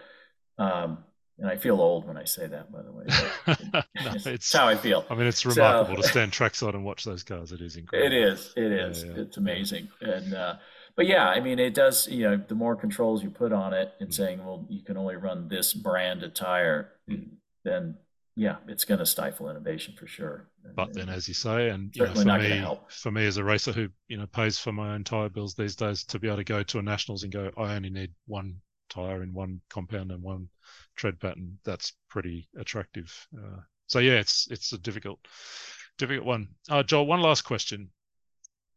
[0.59, 1.05] um,
[1.39, 3.05] and I feel old when I say that, by the way.
[3.74, 5.05] no, it's, it's, how I feel.
[5.10, 7.52] I mean, it's remarkable so, to stand trackside and watch those cars.
[7.52, 8.12] It is incredible.
[8.12, 8.52] It is.
[8.56, 9.02] It is.
[9.02, 9.22] Yeah, yeah.
[9.22, 9.89] It's amazing.
[10.01, 10.56] And uh,
[10.97, 12.09] but yeah, I mean, it does.
[12.09, 15.16] You know, the more controls you put on it, and saying, well, you can only
[15.16, 17.35] run this brand of tire, mm-hmm.
[17.64, 17.97] then
[18.35, 20.48] yeah, it's going to stifle innovation for sure.
[20.74, 23.73] But then, as you say, and you know, for me, for me as a racer
[23.73, 26.44] who you know pays for my own tire bills these days, to be able to
[26.44, 28.56] go to a nationals and go, I only need one
[28.89, 30.48] tire in one compound and one
[30.97, 33.14] tread pattern, that's pretty attractive.
[33.36, 35.19] Uh, so yeah, it's it's a difficult
[35.98, 36.48] difficult one.
[36.70, 37.90] Uh, Joel, one last question.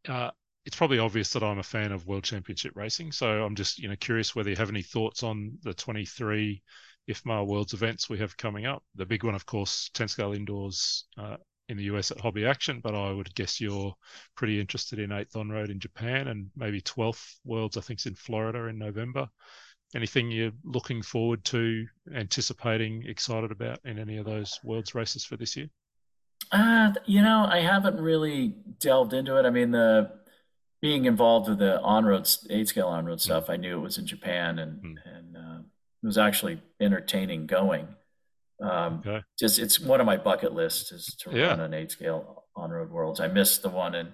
[0.08, 0.32] Uh,
[0.66, 3.88] it's probably obvious that I'm a fan of World Championship racing, so I'm just you
[3.88, 6.62] know curious whether you have any thoughts on the 23
[7.10, 8.84] IFMAR Worlds events we have coming up.
[8.96, 11.38] The big one, of course, 10 scale indoors uh,
[11.70, 13.94] in the US at Hobby Action, but I would guess you're
[14.36, 18.08] pretty interested in 8th on road in Japan and maybe 12th Worlds, I think, is
[18.08, 19.28] in Florida in November.
[19.96, 25.38] Anything you're looking forward to, anticipating, excited about in any of those Worlds races for
[25.38, 25.70] this year?
[26.52, 29.46] Uh, you know, I haven't really delved into it.
[29.46, 30.12] I mean, the
[30.86, 33.22] being involved with the on-road, eight scale on-road mm.
[33.22, 34.96] stuff, I knew it was in Japan and, mm.
[35.04, 35.60] and uh,
[36.04, 37.88] it was actually entertaining going.
[38.62, 39.24] Um, okay.
[39.36, 41.48] Just it's one of my bucket lists is to yeah.
[41.48, 43.20] run an eight scale on road worlds.
[43.20, 44.14] I missed the one and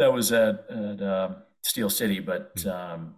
[0.00, 2.72] that was at, at um, Steel City, but mm.
[2.74, 3.14] um,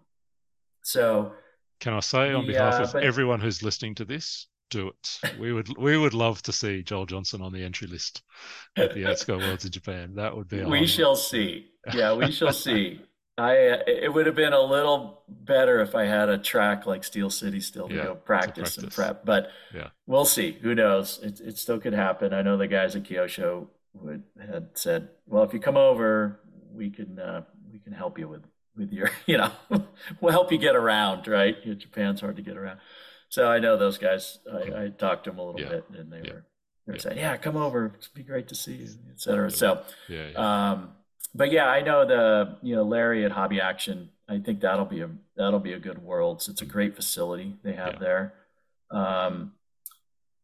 [0.82, 1.32] so.
[1.80, 5.20] Can I say on behalf of but, everyone who's listening to this, do it.
[5.38, 8.22] We would we would love to see Joel Johnson on the entry list
[8.76, 10.14] at the scale worlds in Japan.
[10.16, 10.64] That would be.
[10.64, 11.70] We shall see.
[11.94, 13.00] Yeah, we shall see.
[13.38, 17.04] I uh, it would have been a little better if I had a track like
[17.04, 19.88] Steel City still to yeah, go practice, practice, and prep, but yeah.
[20.06, 20.58] we'll see.
[20.62, 21.20] Who knows?
[21.22, 22.32] It, it still could happen.
[22.32, 26.40] I know the guys at Kyosho would had said, "Well, if you come over,
[26.72, 28.44] we can uh, we can help you with
[28.74, 29.52] with your you know
[30.20, 31.56] we'll help you get around." Right?
[31.78, 32.80] Japan's hard to get around,
[33.28, 34.38] so I know those guys.
[34.52, 35.68] I, I talked to them a little yeah.
[35.68, 36.44] bit, and they were
[36.86, 37.94] they were saying, "Yeah, come over.
[37.98, 39.50] It'd be great to see you," etc.
[39.50, 40.90] So, yeah, um,
[41.34, 44.10] but yeah, I know the you know Larry at Hobby Action.
[44.28, 46.48] I think that'll be a that'll be a good Worlds.
[46.48, 47.98] It's a great facility they have yeah.
[47.98, 48.34] there.
[48.90, 49.52] Um,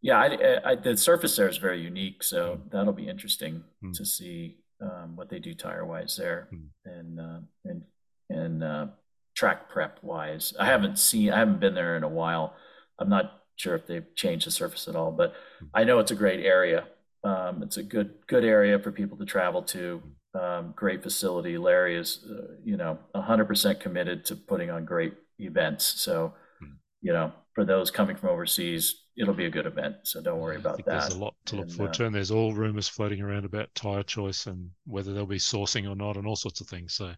[0.00, 2.70] yeah, I, I, the surface there is very unique, so mm.
[2.72, 3.94] that'll be interesting mm.
[3.94, 6.66] to see um, what they do tire wise there, mm.
[6.84, 7.82] and uh, and
[8.28, 8.86] and uh,
[9.34, 10.54] track prep wise.
[10.58, 12.54] I haven't seen, I haven't been there in a while.
[12.98, 15.68] I'm not sure if they've changed the surface at all, but mm.
[15.74, 16.86] I know it's a great area.
[17.24, 20.02] Um, it's a good good area for people to travel to.
[20.04, 21.58] Mm um, great facility.
[21.58, 25.84] Larry is, uh, you know, 100% committed to putting on great events.
[25.84, 26.72] So, mm.
[27.00, 29.96] you know, for those coming from overseas, it'll be a good event.
[30.04, 30.86] So don't worry about that.
[30.86, 33.44] There's a lot to look and, forward uh, to, and there's all rumors floating around
[33.44, 36.94] about tire choice and whether they'll be sourcing or not, and all sorts of things.
[36.94, 37.12] So,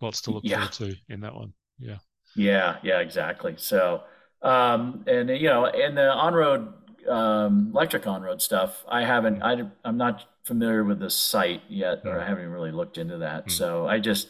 [0.00, 0.68] lots to look yeah.
[0.68, 1.52] forward to in that one.
[1.78, 1.98] Yeah.
[2.36, 2.76] Yeah.
[2.82, 3.00] Yeah.
[3.00, 3.54] Exactly.
[3.56, 4.04] So,
[4.42, 6.72] um, and you know, in the on-road
[7.08, 9.42] um, electric on-road stuff, I haven't.
[9.42, 13.46] I, I'm not familiar with the site yet, or I haven't really looked into that.
[13.46, 13.50] Mm.
[13.52, 14.28] So I just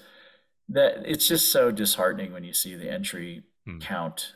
[0.69, 3.81] that it's just so disheartening when you see the entry mm.
[3.81, 4.35] count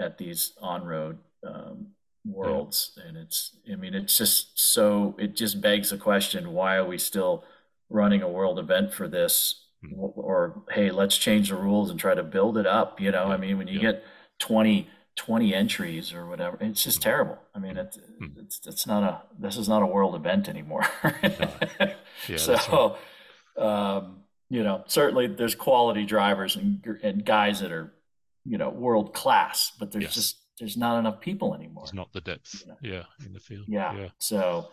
[0.00, 1.88] at these on-road um,
[2.24, 3.08] worlds, yeah.
[3.08, 6.98] and it's I mean it's just so it just begs the question: Why are we
[6.98, 7.44] still
[7.88, 9.66] running a world event for this?
[9.84, 10.12] Mm.
[10.16, 13.00] Or, hey, let's change the rules and try to build it up.
[13.00, 13.34] You know, yeah.
[13.34, 13.92] I mean, when you yeah.
[13.92, 14.04] get
[14.40, 16.56] twenty 20 entries or whatever.
[16.60, 17.10] It's just mm-hmm.
[17.10, 17.38] terrible.
[17.54, 18.40] I mean, it's, mm-hmm.
[18.40, 20.84] it's, it's not a, this is not a world event anymore.
[22.28, 22.96] yeah, so,
[23.56, 23.96] right.
[23.96, 27.92] um, you know, certainly there's quality drivers and, and guys that are,
[28.44, 30.14] you know, world class, but there's yes.
[30.14, 31.84] just, there's not enough people anymore.
[31.84, 32.62] It's not the depth.
[32.62, 32.76] You know?
[32.82, 33.26] Yeah.
[33.26, 33.66] In the field.
[33.68, 33.94] Yeah.
[33.94, 34.08] yeah.
[34.18, 34.70] So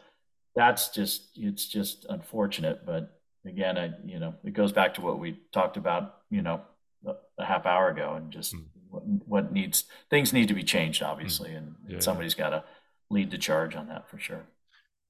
[0.56, 5.20] that's just, it's just unfortunate, but again, I, you know, it goes back to what
[5.20, 6.62] we talked about, you know,
[7.06, 11.04] a half hour ago and just mm what, what needs things need to be changed,
[11.04, 11.94] obviously, and, yeah.
[11.96, 12.64] and somebody's got to
[13.10, 14.46] lead the charge on that for sure.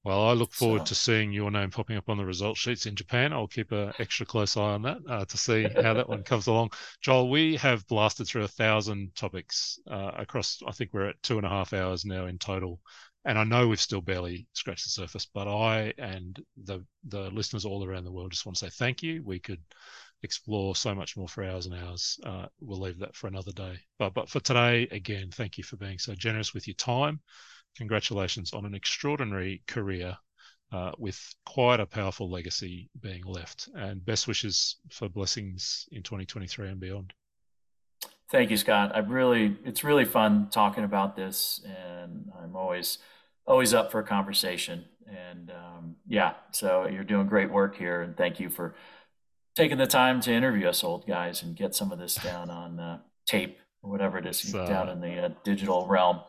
[0.02, 0.84] Well, I look forward so.
[0.86, 3.34] to seeing your name popping up on the result sheets in Japan.
[3.34, 6.46] I'll keep an extra close eye on that uh, to see how that one comes
[6.46, 6.70] along.
[7.02, 10.62] Joel, we have blasted through a thousand topics uh, across.
[10.66, 12.80] I think we're at two and a half hours now in total,
[13.26, 15.26] and I know we've still barely scratched the surface.
[15.26, 19.02] But I and the the listeners all around the world just want to say thank
[19.02, 19.22] you.
[19.22, 19.60] We could
[20.22, 22.18] explore so much more for hours and hours.
[22.24, 23.78] Uh, we'll leave that for another day.
[23.98, 27.20] But but for today, again, thank you for being so generous with your time.
[27.76, 30.16] Congratulations on an extraordinary career
[30.72, 33.68] uh, with quite a powerful legacy being left.
[33.74, 37.12] And best wishes for blessings in 2023 and beyond.
[38.30, 38.92] Thank you, Scott.
[38.94, 42.98] I really, it's really fun talking about this, and I'm always,
[43.44, 44.84] always up for a conversation.
[45.08, 48.76] And um, yeah, so you're doing great work here, and thank you for
[49.54, 52.80] taking the time to interview us old guys and get some of this down on
[52.80, 56.20] uh, tape or whatever it is uh, down in the uh, digital realm.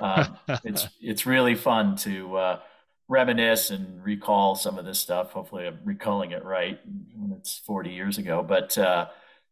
[0.00, 2.60] Um, it's it's really fun to uh,
[3.08, 5.32] reminisce and recall some of this stuff.
[5.32, 6.78] Hopefully, I'm recalling it right
[7.16, 8.44] when it's 40 years ago.
[8.46, 9.06] But uh,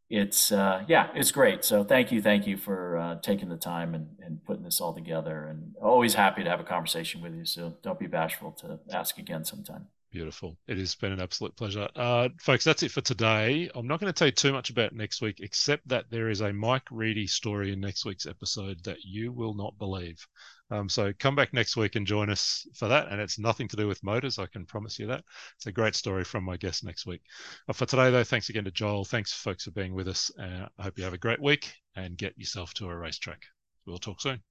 [0.09, 1.64] it's uh, yeah, it's great.
[1.64, 4.94] So thank you, thank you for uh, taking the time and, and putting this all
[4.94, 5.47] together.
[5.47, 7.44] And always happy to have a conversation with you.
[7.44, 9.86] So don't be bashful to ask again sometime.
[10.12, 10.57] Beautiful.
[10.66, 11.89] It has been an absolute pleasure.
[11.95, 13.70] Uh, folks, that's it for today.
[13.74, 16.41] I'm not going to tell you too much about next week, except that there is
[16.41, 20.27] a Mike Reedy story in next week's episode that you will not believe.
[20.70, 23.09] Um, so come back next week and join us for that.
[23.09, 25.24] And it's nothing to do with motors, I can promise you that.
[25.57, 27.23] It's a great story from my guest next week.
[27.69, 29.05] Uh, for today, though, thanks again to Joel.
[29.05, 30.31] Thanks, folks, for being with us.
[30.39, 33.43] Uh, I hope you have a great week and get yourself to a racetrack.
[33.87, 34.43] We'll talk soon.